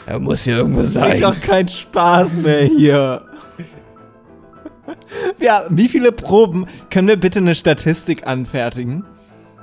[0.06, 1.22] Er muss hier irgendwo sein.
[1.22, 3.24] doch keinen Spaß mehr hier.
[5.40, 9.06] Ja, wie viele Proben, können wir bitte eine Statistik anfertigen?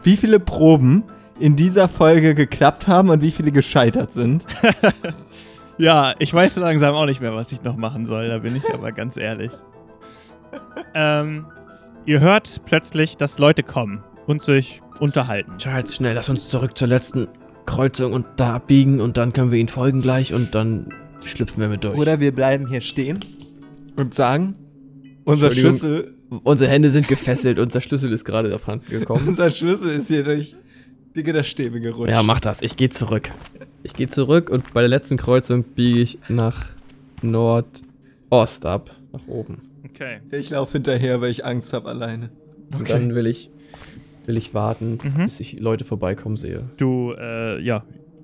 [0.02, 1.04] Wie viele Proben
[1.38, 4.44] in dieser Folge geklappt haben und wie viele gescheitert sind?
[5.78, 8.56] Ja, ich weiß so langsam auch nicht mehr, was ich noch machen soll, da bin
[8.56, 9.52] ich aber ganz ehrlich.
[10.92, 11.46] Ähm,
[12.04, 15.56] ihr hört plötzlich, dass Leute kommen und sich unterhalten.
[15.58, 17.28] Charles, schnell, lass uns zurück zur letzten
[17.68, 20.88] Kreuzung und da abbiegen und dann können wir ihnen folgen gleich und dann
[21.22, 21.98] schlüpfen wir mit durch.
[21.98, 23.20] Oder wir bleiben hier stehen
[23.94, 24.54] und sagen,
[25.24, 25.50] unser.
[25.50, 26.14] Schlüssel,
[26.44, 29.24] Unsere Hände sind gefesselt, unser Schlüssel ist gerade abhanden gekommen.
[29.28, 30.54] unser Schlüssel ist hier durch
[31.16, 32.10] die Gitterstäbe gerutscht.
[32.10, 32.60] Ja, mach das.
[32.60, 33.30] Ich gehe zurück.
[33.82, 36.66] Ich gehe zurück und bei der letzten Kreuzung biege ich nach
[37.22, 39.62] Nordost ab, nach oben.
[39.84, 40.20] Okay.
[40.30, 42.30] Ich laufe hinterher, weil ich Angst habe alleine.
[42.70, 43.50] Und dann will ich,
[44.28, 45.24] will ich warten, Mhm.
[45.24, 46.70] bis ich Leute vorbeikommen sehe.
[46.76, 47.82] Du, äh, ja,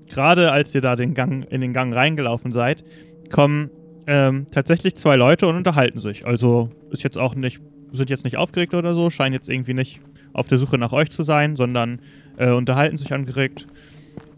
[0.09, 2.85] gerade als ihr da den Gang, in den Gang reingelaufen seid,
[3.33, 3.71] kommen
[4.07, 6.27] ähm, tatsächlich zwei Leute und unterhalten sich.
[6.27, 7.61] Also ist jetzt auch nicht,
[7.93, 10.01] sind jetzt nicht aufgeregt oder so, scheinen jetzt irgendwie nicht
[10.35, 12.01] auf der Suche nach euch zu sein, sondern
[12.37, 13.67] äh, unterhalten sich angeregt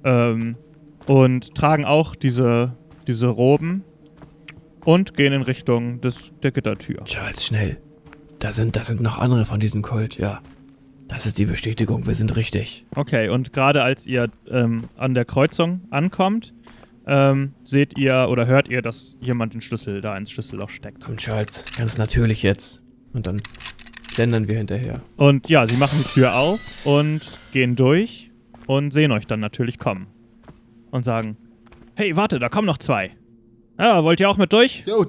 [0.04, 0.54] ähm,
[1.08, 2.74] und tragen auch diese,
[3.08, 3.82] diese Roben
[4.84, 7.02] und gehen in Richtung des, der Gittertür.
[7.04, 7.78] Charles, schnell.
[8.38, 10.40] Da sind, da sind noch andere von diesem Kult, ja.
[11.08, 12.84] Das ist die Bestätigung, wir sind richtig.
[12.94, 16.52] Okay, und gerade als ihr ähm, an der Kreuzung ankommt,
[17.06, 21.04] ähm, seht ihr oder hört ihr, dass jemand den Schlüssel da ins Schlüsselloch steckt.
[21.04, 22.82] Komm, Charles, ganz natürlich jetzt.
[23.12, 23.40] Und dann
[24.12, 25.00] schlendern wir hinterher.
[25.16, 27.20] Und ja, sie machen die Tür auf und
[27.52, 28.30] gehen durch
[28.66, 30.08] und sehen euch dann natürlich kommen.
[30.90, 31.36] Und sagen,
[31.94, 33.12] hey, warte, da kommen noch zwei.
[33.78, 34.82] Ja, wollt ihr auch mit durch?
[34.86, 35.06] Jo.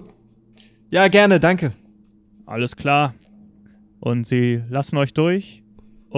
[0.91, 1.71] Ja, gerne, danke.
[2.45, 3.15] Alles klar.
[3.99, 5.63] Und sie lassen euch durch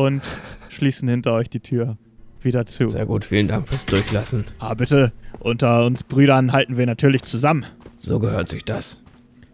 [0.06, 0.22] und
[0.70, 1.97] schließen hinter euch die Tür
[2.41, 2.88] wieder zu.
[2.89, 4.45] Sehr gut, vielen Dank fürs Durchlassen.
[4.60, 7.66] Ah, bitte, unter uns Brüdern halten wir natürlich zusammen.
[7.97, 9.02] So gehört sich das.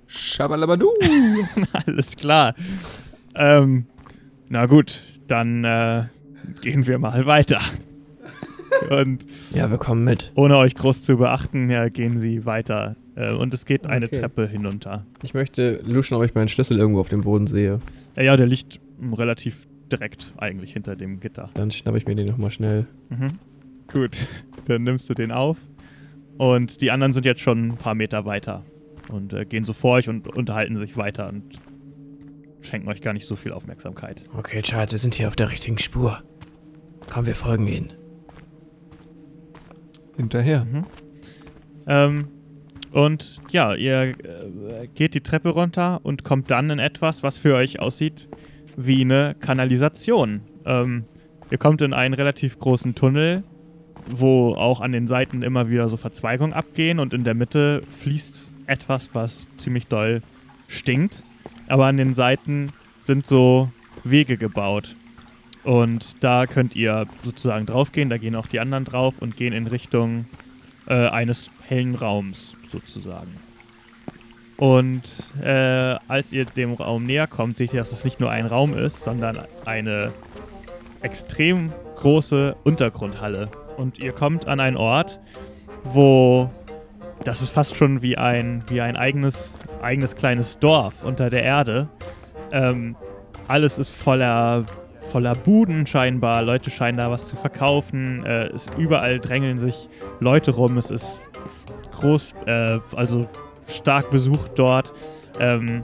[0.08, 0.90] Schabalabadu.
[1.88, 2.54] Alles klar.
[3.36, 3.88] Ähm,
[4.50, 6.04] na gut, dann äh,
[6.62, 7.60] gehen wir mal weiter.
[8.90, 10.32] Und Ja, wir kommen mit.
[10.36, 12.96] ohne euch groß zu beachten, ja, gehen sie weiter.
[13.16, 14.20] Äh, und es geht eine Okay.
[14.20, 15.06] Treppe hinunter.
[15.24, 17.80] Ich möchte luschen, ob ich meinen Schlüssel irgendwo auf dem Boden sehe.
[18.16, 18.80] Ja, der liegt
[19.14, 21.50] relativ direkt eigentlich hinter dem Gitter.
[21.54, 22.88] Dann schnappe ich mir den nochmal schnell.
[23.10, 23.40] Mhm.
[23.92, 24.18] Gut,
[24.66, 25.58] dann nimmst du den auf.
[26.38, 28.64] Und die anderen sind jetzt schon ein paar Meter weiter
[29.10, 31.44] und äh, gehen so vor euch und unterhalten sich weiter und
[32.62, 34.24] schenken euch gar nicht so viel Aufmerksamkeit.
[34.38, 36.22] Okay, Charles, wir sind hier auf der richtigen Spur.
[37.12, 37.94] Komm, wir folgen ihnen.
[40.18, 40.66] Hinterher.
[40.66, 40.82] Mhm.
[41.88, 42.28] Ähm,
[42.92, 47.56] und ja, ihr äh, geht die Treppe runter und kommt dann in etwas, was für
[47.56, 48.28] euch aussieht
[48.76, 50.42] wie eine Kanalisation.
[50.66, 51.06] Ähm,
[51.50, 53.44] ihr kommt in einen relativ großen Tunnel,
[54.10, 58.50] wo auch an den Seiten immer wieder so Verzweigungen abgehen und in der Mitte fließt
[58.68, 60.22] etwas, was ziemlich doll
[60.68, 61.24] stinkt.
[61.68, 63.70] Aber an den Seiten sind so
[64.04, 64.96] Wege gebaut.
[65.64, 69.66] Und da könnt ihr sozusagen draufgehen, da gehen auch die anderen drauf und gehen in
[69.66, 70.26] Richtung
[70.88, 73.34] äh, eines hellen Raums sozusagen.
[74.58, 75.04] Und
[75.44, 78.74] äh, als ihr dem Raum näher kommt, seht ihr, dass es nicht nur ein Raum
[78.74, 80.14] ist, sondern eine
[81.02, 83.50] extrem große Untergrundhalle.
[83.78, 85.20] Und ihr kommt an einen Ort,
[85.84, 86.50] wo
[87.24, 91.90] das ist fast schon wie ein, wie ein eigenes, eigenes kleines Dorf unter der Erde.
[92.52, 92.96] Ähm,
[93.48, 94.66] alles ist voller,
[95.12, 96.44] voller Buden scheinbar.
[96.44, 98.24] Leute scheinen da was zu verkaufen.
[98.26, 99.90] Äh, es, überall drängeln sich
[100.20, 100.78] Leute rum.
[100.78, 101.22] Es ist
[101.94, 103.28] groß, äh, also
[103.68, 104.94] stark besucht dort.
[105.40, 105.84] Ähm,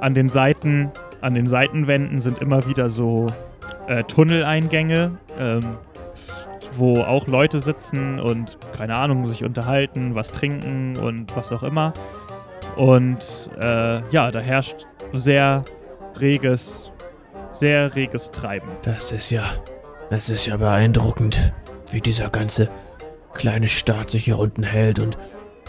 [0.00, 3.28] an den Seiten, an den Seitenwänden sind immer wieder so
[3.88, 5.76] äh, Tunneleingänge, ähm,
[6.76, 11.94] wo auch Leute sitzen und keine Ahnung sich unterhalten, was trinken und was auch immer.
[12.76, 15.64] Und äh, ja, da herrscht sehr
[16.20, 16.90] reges,
[17.50, 18.68] sehr reges Treiben.
[18.82, 19.44] Das ist ja.
[20.10, 21.52] Das ist ja beeindruckend,
[21.90, 22.68] wie dieser ganze
[23.34, 25.18] kleine Staat sich hier unten hält und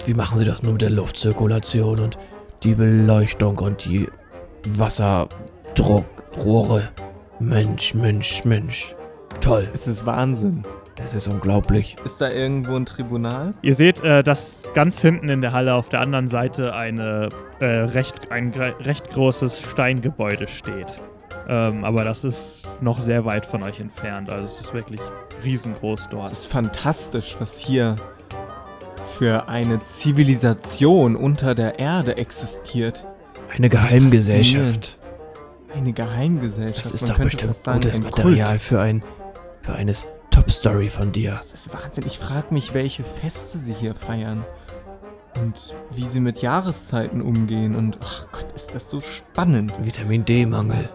[0.06, 2.18] wie machen sie das nur mit der Luftzirkulation und
[2.64, 4.08] die Beleuchtung und die
[4.66, 6.89] Wasserdruckrohre.
[7.39, 8.95] Mensch, Mensch, Mensch.
[9.41, 9.68] Toll.
[9.74, 10.64] Es ist Wahnsinn.
[10.95, 11.95] Das ist unglaublich.
[12.04, 13.54] Ist da irgendwo ein Tribunal?
[13.62, 17.30] Ihr seht, äh, dass ganz hinten in der Halle auf der anderen Seite eine,
[17.60, 21.00] äh, recht, ein recht großes Steingebäude steht.
[21.48, 24.32] Ähm, aber das ist noch sehr weit von euch entfernt.
[24.32, 25.00] Also es ist wirklich
[25.45, 26.32] riesengroß Es dort.
[26.32, 27.98] ist fantastisch, was hier
[29.18, 33.05] für eine Zivilisation unter der Erde existiert.
[33.55, 34.97] Eine Geheimgesellschaft.
[35.76, 36.86] Eine Geheimgesellschaft.
[36.86, 38.61] Das ist Man doch bestimmt sagen, gutes ein Material Kult.
[38.61, 39.03] für ein.
[39.61, 39.93] für eine
[40.30, 41.32] Top-Story von dir.
[41.32, 42.05] Das ist Wahnsinn.
[42.05, 44.45] Ich frage mich, welche Feste sie hier feiern.
[45.41, 47.76] und wie sie mit Jahreszeiten umgehen.
[47.76, 49.72] Und ach Gott, ist das so spannend.
[49.84, 50.89] Vitamin D-Mangel.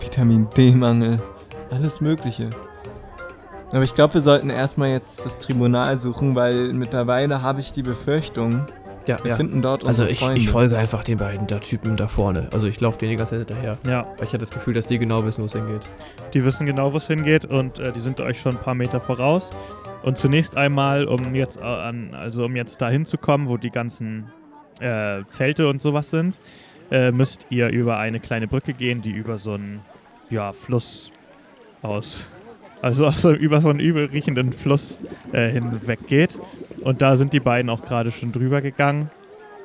[0.00, 1.20] Vitamin D-Mangel,
[1.70, 2.50] alles Mögliche.
[3.72, 7.82] Aber ich glaube, wir sollten erstmal jetzt das Tribunal suchen, weil mittlerweile habe ich die
[7.84, 8.66] Befürchtung,
[9.06, 9.36] Ja, wir ja.
[9.36, 10.36] finden dort Also unsere ich, Freunde.
[10.40, 12.48] ich folge einfach den beiden da Typen da vorne.
[12.52, 13.78] Also ich laufe denen die ganze Zeit hinterher.
[13.86, 15.82] Ja, Weil ich hatte das Gefühl, dass die genau wissen, wo es hingeht.
[16.34, 19.00] die wissen genau, wo es hingeht und äh, die sind euch schon ein paar Meter
[19.00, 19.50] voraus.
[20.02, 23.70] Und zunächst einmal, um jetzt äh, an, also um jetzt dahin zu kommen, wo die
[23.70, 24.30] ganzen
[24.80, 26.38] äh, Zelte und sowas sind,
[26.90, 29.80] äh, müsst ihr über eine kleine Brücke gehen, die über so einen
[30.28, 31.12] ja, Fluss
[31.82, 32.28] aus.
[32.82, 35.00] Also also über so einen übel riechenden Fluss
[35.32, 36.38] äh, hinweg geht.
[36.80, 39.10] Und da sind die beiden auch gerade schon drüber gegangen.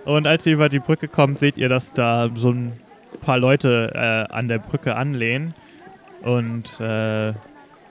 [0.06, 2.74] Und als ihr über die Brücke kommt, seht ihr, dass da so ein
[3.22, 5.54] paar Leute äh, an der Brücke anlehnen.
[6.22, 7.34] Und äh,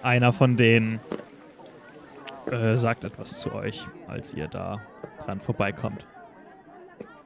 [0.02, 1.00] einer von denen
[2.50, 4.80] äh, sagt etwas zu euch, als ihr da
[5.24, 6.06] dran vorbeikommt.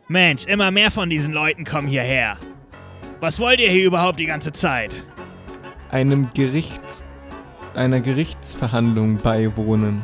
[0.06, 2.36] Mensch, immer mehr von diesen Leuten kommen hierher.
[3.20, 5.04] Was wollt ihr hier überhaupt die ganze Zeit?
[5.90, 7.04] einem Gerichts,
[7.74, 10.02] einer Gerichtsverhandlung beiwohnen.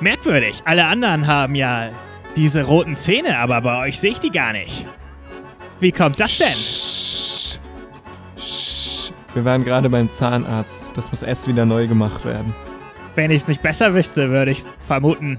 [0.00, 1.90] Merkwürdig, alle anderen haben ja
[2.36, 4.86] diese roten Zähne, aber bei euch sehe ich die gar nicht.
[5.80, 6.80] Wie kommt das denn?
[9.34, 10.90] Wir waren gerade beim Zahnarzt.
[10.94, 12.54] Das muss erst wieder neu gemacht werden.
[13.14, 15.38] Wenn ich es nicht besser wüsste, würde ich vermuten,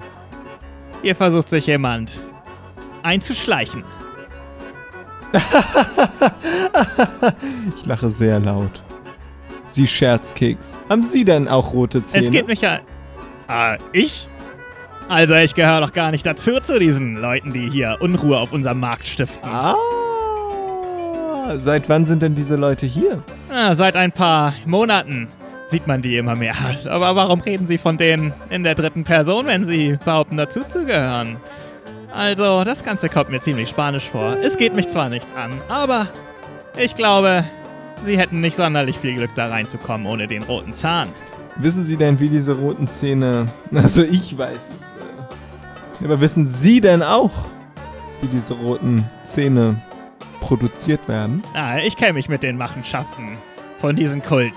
[1.01, 2.19] hier versucht sich jemand
[3.03, 3.83] einzuschleichen.
[7.75, 8.83] Ich lache sehr laut.
[9.73, 10.77] Sie Scherzkeks.
[10.89, 12.23] Haben Sie denn auch rote Zähne?
[12.23, 12.79] Es geht mich ja.
[13.47, 14.27] Ah, ich?
[15.09, 18.79] Also, ich gehöre doch gar nicht dazu zu diesen Leuten, die hier Unruhe auf unserem
[18.79, 19.49] Markt stiften.
[19.49, 19.75] Ah,
[21.57, 23.21] seit wann sind denn diese Leute hier?
[23.49, 25.27] Ah, seit ein paar Monaten
[25.67, 26.55] sieht man die immer mehr.
[26.89, 30.85] Aber warum reden Sie von denen in der dritten Person, wenn Sie behaupten, dazu zu
[30.85, 31.37] gehören?
[32.13, 34.37] Also, das Ganze kommt mir ziemlich spanisch vor.
[34.41, 36.07] Es geht mich zwar nichts an, aber
[36.77, 37.45] ich glaube,
[38.03, 41.09] Sie hätten nicht sonderlich viel Glück, da reinzukommen ohne den roten Zahn.
[41.57, 43.45] Wissen Sie denn, wie diese roten Zähne.
[43.73, 44.93] Also, ich weiß es.
[46.01, 47.31] äh, Aber wissen Sie denn auch,
[48.21, 49.81] wie diese roten Zähne
[50.39, 51.43] produziert werden?
[51.53, 53.37] Ah, ich kenne mich mit den Machenschaften
[53.77, 54.53] von diesem Kult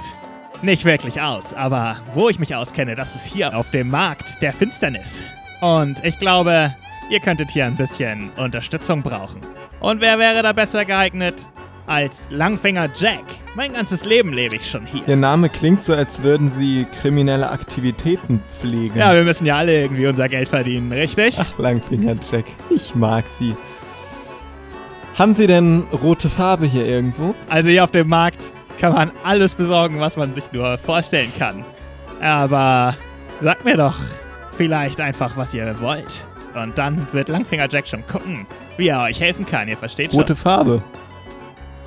[0.63, 4.53] nicht wirklich aus, aber wo ich mich auskenne, das ist hier auf dem Markt der
[4.55, 5.23] Finsternis.
[5.61, 6.75] Und ich glaube,
[7.11, 9.41] ihr könntet hier ein bisschen Unterstützung brauchen.
[9.81, 11.47] Und wer wäre da besser geeignet
[11.87, 13.25] als Langfinger Jack?
[13.55, 15.03] Mein ganzes Leben lebe ich schon hier.
[15.07, 18.99] Ihr Name klingt so, als würden Sie kriminelle Aktivitäten pflegen.
[18.99, 21.37] Ja, wir müssen ja alle irgendwie unser Geld verdienen, richtig?
[21.39, 22.47] Ach, Langfinger Jack.
[22.71, 23.55] Ich mag Sie.
[25.19, 27.35] Haben Sie denn rote Farbe hier irgendwo?
[27.49, 31.65] Also hier auf dem Markt kann man alles besorgen, was man sich nur vorstellen kann.
[32.21, 32.97] Aber
[33.41, 33.97] sagt mir doch
[34.57, 36.27] vielleicht einfach, was ihr wollt.
[36.55, 39.69] Und dann wird Langfinger Jack schon gucken, wie er euch helfen kann.
[39.69, 40.21] Ihr versteht schon.
[40.21, 40.83] Rote Farbe.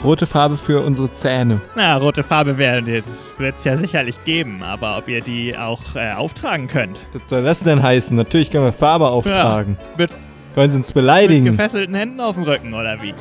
[0.04, 1.60] Rote Farbe für unsere Zähne.
[1.76, 6.68] Na, rote Farbe wird es ja sicherlich geben, aber ob ihr die auch äh, auftragen
[6.68, 7.08] könnt.
[7.14, 8.16] Was soll das denn heißen?
[8.16, 9.78] Natürlich können wir Farbe auftragen.
[9.98, 10.12] mit-
[10.56, 11.46] Wollen Sie uns Mit beleidigen?
[11.46, 13.14] gefesselten Händen auf dem Rücken, oder wie?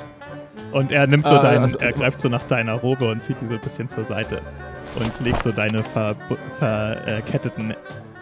[0.73, 3.37] Und er nimmt so Ah, deinen, also- er greift so nach deiner Robe und zieht
[3.41, 4.41] die so ein bisschen zur Seite
[4.97, 5.83] und legt so deine
[6.59, 7.77] verketteten ver,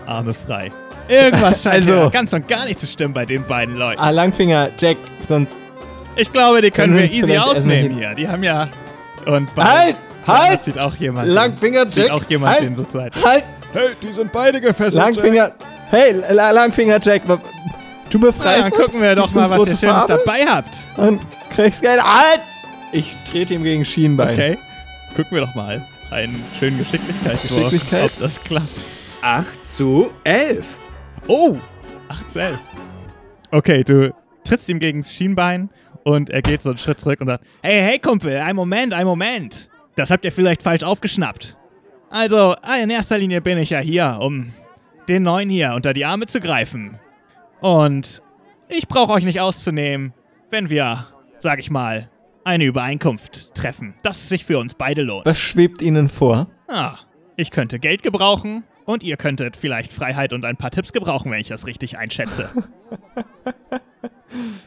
[0.07, 0.71] äh, Arme frei.
[1.09, 4.01] Irgendwas scheint Also- ganz und gar nicht zu stimmen bei den beiden Leuten.
[4.01, 4.97] Ah, Langfinger Jack,
[5.29, 5.65] sonst.
[6.17, 8.15] Ich glaube, die können, Können wir easy ausnehmen hin- hier.
[8.15, 8.69] Die haben ja.
[9.27, 9.97] Und Halt!
[10.27, 10.63] da Halt!
[10.63, 11.29] zieht auch jemand.
[11.29, 12.13] Langfinger zieht Jack!
[12.13, 12.77] auch jemand den Halt!
[12.77, 13.23] so zur Seite.
[13.23, 13.45] Halt!
[13.73, 14.95] Hey, die sind beide gefesselt.
[14.95, 15.53] Langfinger.
[15.91, 17.39] Hey, La- Langfinger Jack, du
[18.13, 20.77] Na, befreist dann gucken wir doch mal, was ihr Schönes dabei habt.
[20.97, 22.01] Und kriegst Geld.
[22.03, 22.41] Halt!
[22.93, 24.35] Ich trete ihm gegen Schienbein.
[24.35, 24.59] Okay.
[25.17, 25.85] Gucken wir doch mal.
[26.11, 28.05] Einen schönen Geschicklichkeitswurf, Geschicklichkeit?
[28.15, 28.69] ob das klappt.
[29.23, 30.65] 8 zu 11.
[31.27, 31.57] Oh!
[32.09, 32.59] 8 zu 11.
[33.51, 35.71] Okay, du trittst ihm gegen das Schienbein
[36.05, 39.07] und er geht so einen Schritt zurück und sagt, Hey, hey, Kumpel, ein Moment, ein
[39.07, 39.69] Moment.
[39.97, 41.57] Das habt ihr vielleicht falsch aufgeschnappt.
[42.11, 44.53] Also, ah, in erster Linie bin ich ja hier, um
[45.09, 46.99] den Neuen hier unter die Arme zu greifen.
[47.61, 48.23] Und
[48.69, 50.15] ich brauche euch nicht auszunehmen,
[50.51, 51.07] wenn wir,
[51.39, 52.11] sag ich mal,
[52.45, 55.27] eine Übereinkunft treffen, dass es sich für uns beide lohnt.
[55.27, 56.49] Was schwebt Ihnen vor?
[56.69, 56.99] Ah,
[57.37, 61.41] ich könnte Geld gebrauchen und ihr könntet vielleicht Freiheit und ein paar Tipps gebrauchen, wenn
[61.41, 62.51] ich das richtig einschätze.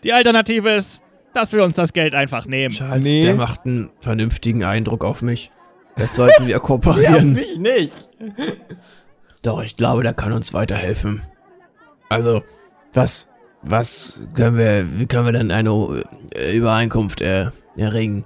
[0.04, 1.02] Die Alternative ist,
[1.34, 2.74] dass wir uns das Geld einfach nehmen.
[2.74, 3.24] Charles, Nee.
[3.24, 5.52] der macht einen vernünftigen Eindruck auf mich.
[5.98, 7.34] Jetzt sollten wir kooperieren.
[7.34, 8.10] mich nicht.
[9.44, 11.22] Doch, ich glaube, der kann uns weiterhelfen.
[12.10, 12.44] Also,
[12.94, 13.30] was,
[13.62, 16.04] was können wir, wie können wir denn eine
[16.34, 18.26] äh, Übereinkunft äh, erringen?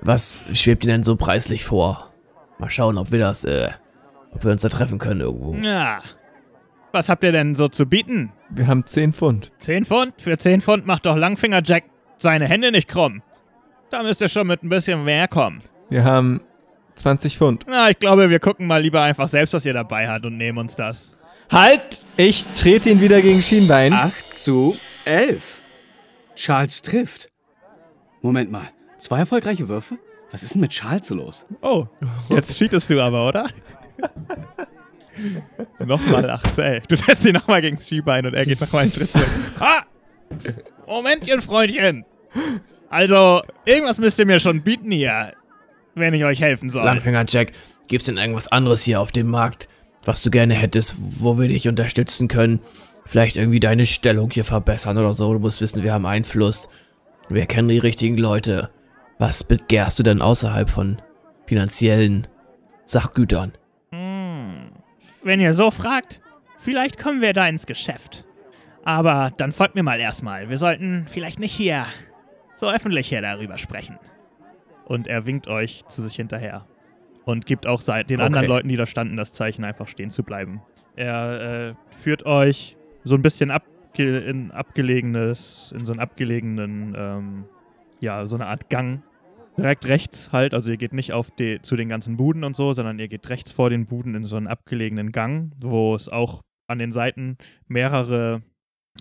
[0.00, 2.12] Was schwebt Ihnen denn so preislich vor?
[2.58, 3.68] Mal schauen, ob wir das, äh,
[4.32, 5.54] ob wir uns da treffen können irgendwo.
[5.56, 6.00] Ja.
[6.92, 8.32] Was habt ihr denn so zu bieten?
[8.50, 9.52] Wir haben 10 Pfund.
[9.58, 10.12] 10 Pfund?
[10.18, 11.84] Für 10 Pfund macht doch Langfinger Jack
[12.22, 13.22] seine Hände nicht krumm.
[13.90, 15.62] Da müsst ihr schon mit ein bisschen mehr kommen.
[15.90, 16.40] Wir haben
[16.94, 17.66] 20 Pfund.
[17.68, 20.58] Na, ich glaube, wir gucken mal lieber einfach selbst, was ihr dabei habt und nehmen
[20.58, 21.10] uns das.
[21.50, 22.00] Halt!
[22.16, 23.92] Ich trete ihn wieder gegen Schienbein.
[23.92, 25.42] 8 zu 11.
[26.34, 27.28] Charles trifft.
[28.22, 28.68] Moment mal.
[28.98, 29.98] Zwei erfolgreiche Würfe?
[30.30, 31.44] Was ist denn mit Charles so los?
[31.60, 31.86] Oh,
[32.30, 33.50] jetzt cheatest du aber, oder?
[35.84, 36.86] nochmal 8 zu 11.
[36.86, 39.28] Du setzt ihn nochmal gegen das Skibein und er geht nochmal einen Schritt zurück.
[39.60, 39.82] Ah!
[40.86, 42.04] Momentchen, Freundchen.
[42.88, 45.32] Also, irgendwas müsst ihr mir schon bieten hier,
[45.94, 46.84] wenn ich euch helfen soll.
[46.84, 47.52] Langfinger Jack,
[47.88, 49.68] gibt's denn irgendwas anderes hier auf dem Markt,
[50.04, 52.60] was du gerne hättest, wo wir dich unterstützen können?
[53.04, 55.32] Vielleicht irgendwie deine Stellung hier verbessern oder so.
[55.32, 56.68] Du musst wissen, wir haben Einfluss.
[57.28, 58.70] Wir kennen die richtigen Leute.
[59.18, 61.00] Was begehrst du denn außerhalb von
[61.46, 62.26] finanziellen
[62.84, 63.52] Sachgütern?
[63.90, 64.70] Hm.
[65.22, 66.20] Wenn ihr so fragt,
[66.58, 68.24] vielleicht kommen wir da ins Geschäft.
[68.84, 70.48] Aber dann folgt mir mal erstmal.
[70.48, 71.86] Wir sollten vielleicht nicht hier
[72.62, 73.98] so öffentlich hier darüber sprechen.
[74.84, 76.64] Und er winkt euch zu sich hinterher.
[77.24, 78.22] Und gibt auch den Okay.
[78.22, 80.62] anderen Leuten, die da standen, das Zeichen, einfach stehen zu bleiben.
[80.96, 87.44] Er äh, führt euch so ein bisschen abge in abgelegenes, in so einen abgelegenen, ähm,
[88.00, 89.02] ja, so eine Art Gang.
[89.58, 92.72] Direkt rechts halt, also ihr geht nicht auf die, zu den ganzen Buden und so,
[92.72, 96.42] sondern ihr geht rechts vor den Buden in so einen abgelegenen Gang, wo es auch
[96.68, 97.36] an den Seiten
[97.66, 98.42] mehrere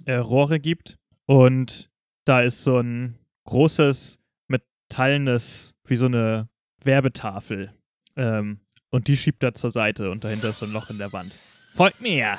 [0.05, 0.97] äh, Rohre gibt.
[1.26, 1.89] Und
[2.26, 6.48] da ist so ein großes metallenes, wie so eine
[6.84, 7.72] Werbetafel.
[8.16, 11.14] Ähm, und die schiebt er zur Seite und dahinter ist so ein Loch in der
[11.14, 11.34] Wand.
[11.76, 12.38] Folgt mir!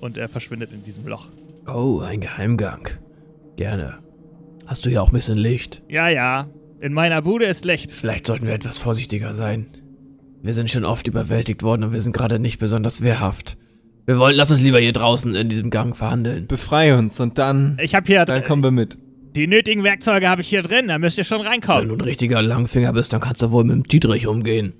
[0.00, 1.28] Und er verschwindet in diesem Loch.
[1.66, 2.88] Oh, ein Geheimgang.
[3.56, 3.98] Gerne.
[4.66, 5.82] Hast du hier auch ein bisschen Licht?
[5.88, 6.48] Ja, ja.
[6.80, 7.90] In meiner Bude ist Licht.
[7.92, 9.66] Vielleicht sollten wir etwas vorsichtiger sein.
[10.42, 13.58] Wir sind schon oft überwältigt worden und wir sind gerade nicht besonders wehrhaft.
[14.06, 16.46] Wir wollen, lass uns lieber hier draußen in diesem Gang verhandeln.
[16.46, 18.96] Befrei uns und dann, Ich habe hier dann kommen wir mit.
[19.36, 20.88] Die nötigen Werkzeuge habe ich hier drin.
[20.88, 21.88] Da müsst ihr schon Wenn reinkommen.
[21.88, 24.72] du ein richtiger Langfinger bist, dann kannst du wohl mit dem Dietrich umgehen.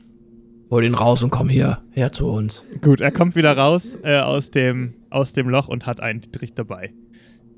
[0.70, 2.64] Hol ihn raus und komm hier, her zu uns.
[2.80, 6.54] Gut, er kommt wieder raus äh, aus, dem, aus dem Loch und hat einen Dietrich
[6.54, 6.92] dabei.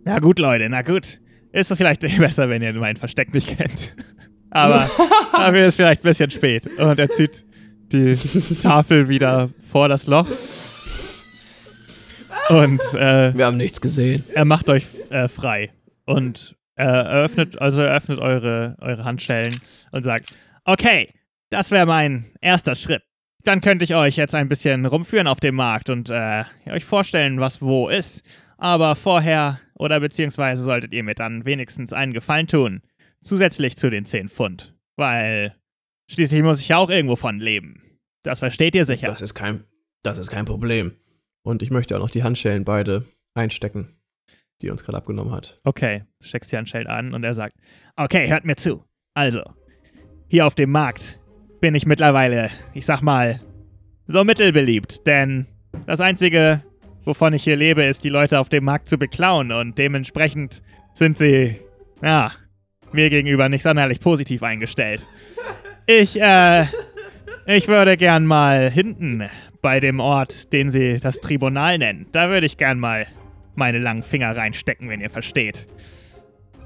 [0.05, 1.21] Na gut, Leute, na gut.
[1.53, 3.95] Ist so vielleicht besser, wenn ihr mein Versteck nicht kennt.
[4.51, 4.89] Aber
[5.33, 6.67] Dafür ist vielleicht ein bisschen spät.
[6.79, 7.45] Und er zieht
[7.93, 8.17] die
[8.63, 10.27] Tafel wieder vor das Loch.
[12.49, 14.25] Und äh, Wir haben nichts gesehen.
[14.35, 15.71] er macht euch äh, frei.
[16.07, 19.55] Und er eröffnet, also er öffnet eure, eure Handschellen
[19.91, 21.09] und sagt, okay,
[21.51, 23.03] das wäre mein erster Schritt.
[23.45, 27.41] Dann könnte ich euch jetzt ein bisschen rumführen auf dem Markt und äh, euch vorstellen,
[27.41, 28.25] was wo ist.
[28.57, 32.83] Aber vorher oder beziehungsweise solltet ihr mir dann wenigstens einen Gefallen tun.
[33.23, 34.75] Zusätzlich zu den 10 Pfund.
[34.97, 35.57] Weil
[36.09, 37.83] schließlich muss ich ja auch irgendwo von leben.
[38.23, 39.09] Das versteht ihr sicher.
[39.09, 39.65] Das ist kein,
[40.05, 40.93] das ist kein Problem.
[41.43, 43.05] Und ich möchte auch noch die Handschellen beide
[43.35, 43.97] einstecken,
[44.63, 45.59] die uns gerade abgenommen hat.
[45.65, 47.57] okay, steckst dir ein Schild an und er sagt,
[47.97, 48.85] Okay, hört mir zu.
[49.15, 49.43] Also,
[50.29, 51.21] hier auf dem Markt
[51.61, 53.41] bin ich mittlerweile, ich sag mal,
[54.07, 55.47] so mittelbeliebt, denn
[55.87, 56.63] das Einzige,
[57.05, 60.63] wovon ich hier lebe, ist, die Leute auf dem Markt zu beklauen und dementsprechend
[60.95, 61.57] sind sie,
[62.03, 62.33] ja,
[62.93, 65.07] mir gegenüber nicht sonderlich positiv eingestellt.
[65.87, 66.67] Ich, äh,
[67.47, 69.29] ich würde gern mal hinten
[69.61, 73.07] bei dem Ort, den sie das Tribunal nennen, da würde ich gern mal
[73.55, 75.67] meine langen Finger reinstecken, wenn ihr versteht.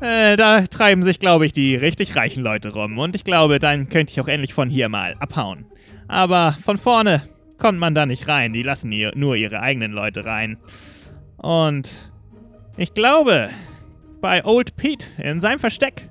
[0.00, 2.98] Äh, da treiben sich, glaube ich, die richtig reichen Leute rum.
[2.98, 5.66] Und ich glaube, dann könnte ich auch endlich von hier mal abhauen.
[6.08, 7.22] Aber von vorne
[7.58, 8.52] kommt man da nicht rein.
[8.52, 10.58] Die lassen ihr, nur ihre eigenen Leute rein.
[11.38, 12.12] Und
[12.76, 13.48] ich glaube,
[14.20, 16.08] bei Old Pete in seinem Versteck,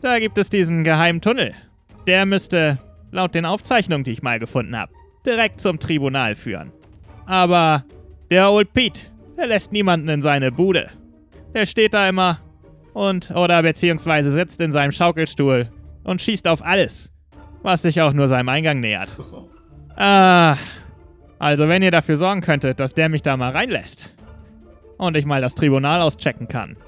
[0.00, 1.54] da gibt es diesen geheimen Tunnel.
[2.06, 2.78] Der müsste,
[3.10, 4.92] laut den Aufzeichnungen, die ich mal gefunden habe,
[5.26, 6.72] direkt zum Tribunal führen.
[7.26, 7.84] Aber
[8.30, 10.90] der Old Pete, der lässt niemanden in seine Bude.
[11.54, 12.40] Der steht da immer
[12.94, 15.70] und oder beziehungsweise sitzt in seinem Schaukelstuhl
[16.04, 17.12] und schießt auf alles,
[17.62, 19.08] was sich auch nur seinem Eingang nähert.
[19.94, 20.56] Ah,
[21.38, 24.10] also wenn ihr dafür sorgen könntet, dass der mich da mal reinlässt
[24.96, 26.78] und ich mal das Tribunal auschecken kann,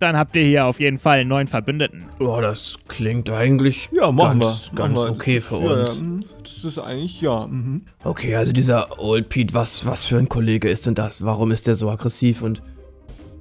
[0.00, 2.04] dann habt ihr hier auf jeden Fall einen neuen Verbündeten.
[2.18, 4.76] Oh, das klingt eigentlich Ja, machen ganz, wir.
[4.76, 5.10] ganz machen wir.
[5.12, 5.98] okay das für uns.
[5.98, 6.24] Ja, mhm.
[6.42, 7.46] das ist eigentlich, ja.
[7.46, 7.82] Mhm.
[8.04, 11.24] Okay, also dieser Old Pete, was, was für ein Kollege ist denn das?
[11.24, 12.62] Warum ist der so aggressiv und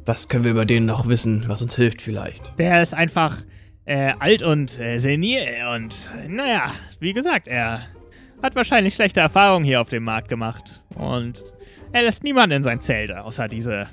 [0.06, 2.58] was können wir über den noch wissen, was uns hilft vielleicht?
[2.58, 3.38] Der ist einfach
[3.86, 5.42] äh, alt und äh, senil
[5.76, 7.82] und naja, wie gesagt, er
[8.42, 11.44] hat wahrscheinlich schlechte Erfahrungen hier auf dem Markt gemacht und
[11.92, 13.88] er lässt niemanden in sein Zelt, außer diese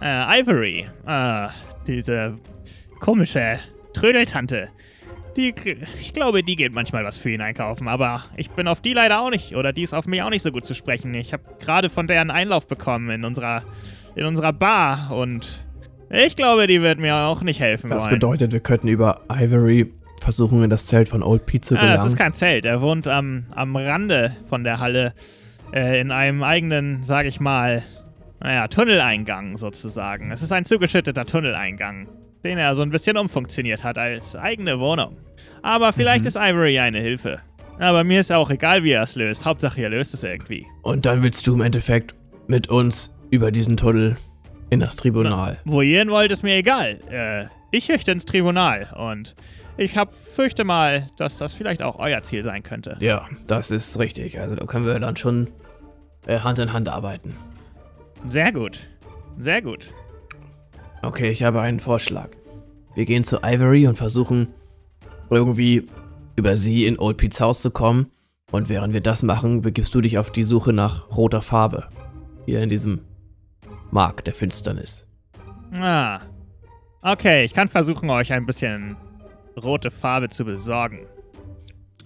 [0.00, 1.48] äh, Ivory, äh,
[1.86, 2.38] diese
[3.00, 3.58] komische
[3.94, 4.68] Trödeltante.
[5.36, 5.54] Die,
[5.98, 9.20] ich glaube, die geht manchmal was für ihn einkaufen, aber ich bin auf die leider
[9.20, 11.14] auch nicht, oder die ist auf mich auch nicht so gut zu sprechen.
[11.14, 13.62] Ich habe gerade von der einen Einlauf bekommen in unserer,
[14.14, 15.64] in unserer Bar und
[16.10, 18.14] ich glaube, die wird mir auch nicht helfen Das wollen.
[18.16, 21.96] bedeutet, wir könnten über Ivory versuchen, in das Zelt von Old Pete zu Ah, gelangen.
[21.96, 22.66] das ist kein Zelt.
[22.66, 25.14] Er wohnt am, am Rande von der Halle
[25.72, 27.82] äh, in einem eigenen, sag ich mal,
[28.42, 30.30] naja, Tunneleingang sozusagen.
[30.30, 32.08] Es ist ein zugeschütteter Tunneleingang,
[32.44, 35.16] den er so ein bisschen umfunktioniert hat als eigene Wohnung.
[35.62, 37.40] Aber vielleicht ist Ivory eine Hilfe.
[37.78, 39.44] Aber mir ist auch egal, wie er es löst.
[39.44, 40.66] Hauptsache, er löst es irgendwie.
[40.82, 42.14] Und dann willst du im Endeffekt
[42.46, 44.16] mit uns über diesen Tunnel
[44.70, 45.58] in das Tribunal.
[45.64, 46.98] Wo ihr hin wollt, ist mir egal.
[47.10, 49.34] Äh, ich möchte ins Tribunal und
[49.76, 52.96] ich hab, fürchte mal, dass das vielleicht auch euer Ziel sein könnte.
[53.00, 54.38] Ja, das ist richtig.
[54.38, 55.48] Also da können wir dann schon
[56.26, 57.34] äh, Hand in Hand arbeiten.
[58.28, 58.88] Sehr gut.
[59.38, 59.92] Sehr gut.
[61.02, 62.30] Okay, ich habe einen Vorschlag.
[62.94, 64.48] Wir gehen zu Ivory und versuchen
[65.30, 65.88] irgendwie
[66.36, 68.10] über sie in Old Pete's Haus zu kommen.
[68.50, 71.88] Und während wir das machen, begibst du dich auf die Suche nach roter Farbe.
[72.44, 73.00] Hier in diesem
[73.90, 75.08] Markt der Finsternis.
[75.72, 76.20] Ah.
[77.02, 78.96] Okay, ich kann versuchen, euch ein bisschen
[79.60, 81.06] rote Farbe zu besorgen.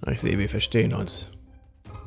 [0.08, 1.30] Ich sehe, wir verstehen uns.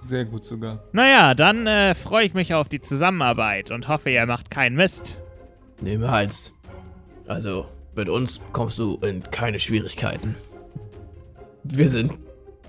[0.04, 0.84] Sehr gut sogar.
[0.92, 5.20] Naja, dann äh, freue ich mich auf die Zusammenarbeit und hoffe, ihr macht keinen Mist.
[5.82, 6.54] Niemals.
[7.28, 10.36] Also, mit uns kommst du in keine Schwierigkeiten.
[11.64, 12.14] Wir sind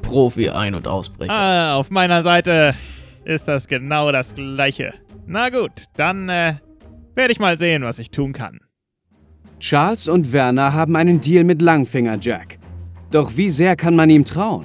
[0.03, 1.33] Profi-Ein- und Ausbrecher.
[1.33, 2.75] Ah, auf meiner Seite
[3.25, 4.95] ist das genau das Gleiche.
[5.27, 6.55] Na gut, dann äh,
[7.15, 8.61] werde ich mal sehen, was ich tun kann.
[9.61, 12.59] Charles und Werner haben einen Deal mit Langfinger Jack.
[13.11, 14.65] Doch wie sehr kann man ihm trauen?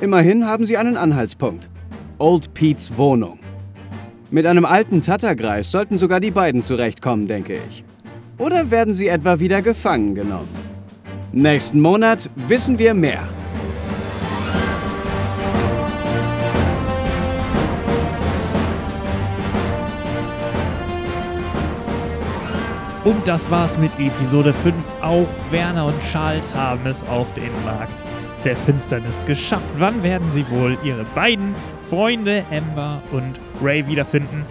[0.00, 1.68] Immerhin haben sie einen Anhaltspunkt.
[2.20, 3.38] Old Pete's Wohnung.
[4.30, 7.82] Mit einem alten Tattergreis sollten sogar die beiden zurechtkommen, denke ich.
[8.36, 10.48] Oder werden sie etwa wieder gefangen genommen?
[11.32, 13.22] Nächsten Monat wissen wir mehr.
[23.02, 24.74] Und das war's mit Episode 5.
[25.00, 28.02] Auch Werner und Charles haben es auf den Markt
[28.44, 29.64] der Finsternis geschafft.
[29.78, 31.54] Wann werden sie wohl ihre beiden
[31.90, 34.46] Freunde Amber und Ray wiederfinden?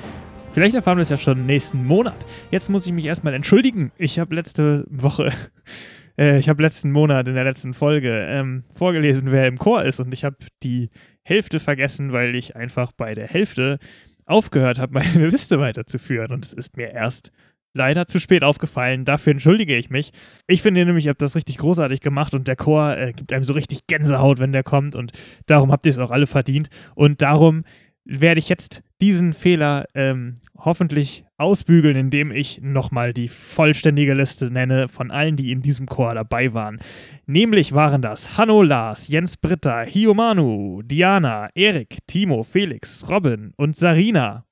[0.51, 2.25] Vielleicht erfahren wir es ja schon nächsten Monat.
[2.51, 3.93] Jetzt muss ich mich erstmal entschuldigen.
[3.97, 5.31] Ich habe letzte Woche,
[6.19, 10.01] äh, ich habe letzten Monat in der letzten Folge ähm, vorgelesen, wer im Chor ist.
[10.01, 10.89] Und ich habe die
[11.23, 13.79] Hälfte vergessen, weil ich einfach bei der Hälfte
[14.25, 16.33] aufgehört habe, meine Liste weiterzuführen.
[16.33, 17.31] Und es ist mir erst
[17.73, 19.05] leider zu spät aufgefallen.
[19.05, 20.11] Dafür entschuldige ich mich.
[20.47, 23.43] Ich finde nämlich, ihr habt das richtig großartig gemacht und der Chor äh, gibt einem
[23.43, 25.11] so richtig Gänsehaut, wenn der kommt und
[25.45, 26.69] darum habt ihr es auch alle verdient.
[26.95, 27.63] Und darum
[28.05, 34.87] werde ich jetzt diesen Fehler ähm, hoffentlich ausbügeln, indem ich nochmal die vollständige Liste nenne
[34.87, 36.79] von allen, die in diesem Chor dabei waren.
[37.27, 44.43] Nämlich waren das Hanno Lars, Jens Britta, Hiomanu, Diana, Erik, Timo, Felix, Robin und Sarina.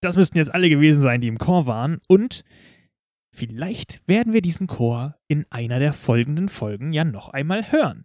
[0.00, 1.98] Das müssten jetzt alle gewesen sein, die im Chor waren.
[2.08, 2.44] Und
[3.34, 8.04] vielleicht werden wir diesen Chor in einer der folgenden Folgen ja noch einmal hören.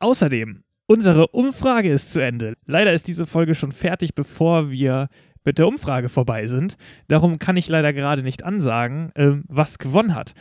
[0.00, 2.54] Außerdem, unsere Umfrage ist zu Ende.
[2.66, 5.08] Leider ist diese Folge schon fertig, bevor wir
[5.44, 6.76] mit der Umfrage vorbei sind.
[7.08, 10.34] Darum kann ich leider gerade nicht ansagen, ähm, was gewonnen hat.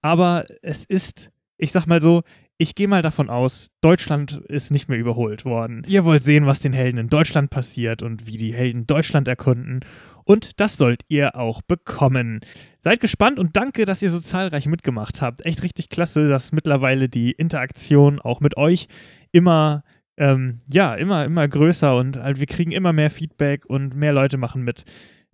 [0.00, 2.22] Aber es ist, ich sag mal so,
[2.58, 5.84] ich gehe mal davon aus, Deutschland ist nicht mehr überholt worden.
[5.86, 9.80] Ihr wollt sehen, was den Helden in Deutschland passiert und wie die Helden Deutschland erkunden.
[10.26, 12.40] Und das sollt ihr auch bekommen.
[12.80, 15.46] Seid gespannt und danke, dass ihr so zahlreich mitgemacht habt.
[15.46, 18.88] Echt richtig klasse, dass mittlerweile die Interaktion auch mit euch
[19.30, 19.84] immer,
[20.16, 24.36] ähm, ja, immer, immer größer und halt wir kriegen immer mehr Feedback und mehr Leute
[24.36, 24.84] machen mit.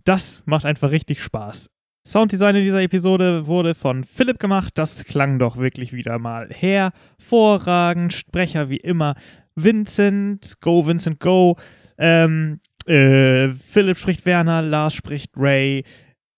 [0.04, 1.70] Das macht einfach richtig Spaß.
[2.06, 4.72] Sounddesign in dieser Episode wurde von Philipp gemacht.
[4.76, 8.12] Das klang doch wirklich wieder mal hervorragend.
[8.12, 9.14] Sprecher wie immer
[9.54, 11.56] Vincent, Go Vincent Go.
[11.96, 15.84] Ähm, äh, Philipp spricht Werner, Lars spricht Ray,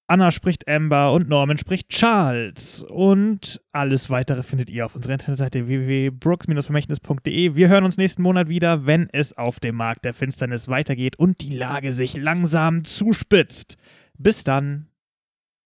[0.07, 2.83] Anna spricht Amber und Norman spricht Charles.
[2.83, 7.55] Und alles weitere findet ihr auf unserer Internetseite www.brooks-vermächtnis.de.
[7.55, 11.41] Wir hören uns nächsten Monat wieder, wenn es auf dem Markt der Finsternis weitergeht und
[11.41, 13.77] die Lage sich langsam zuspitzt.
[14.19, 14.89] Bis dann.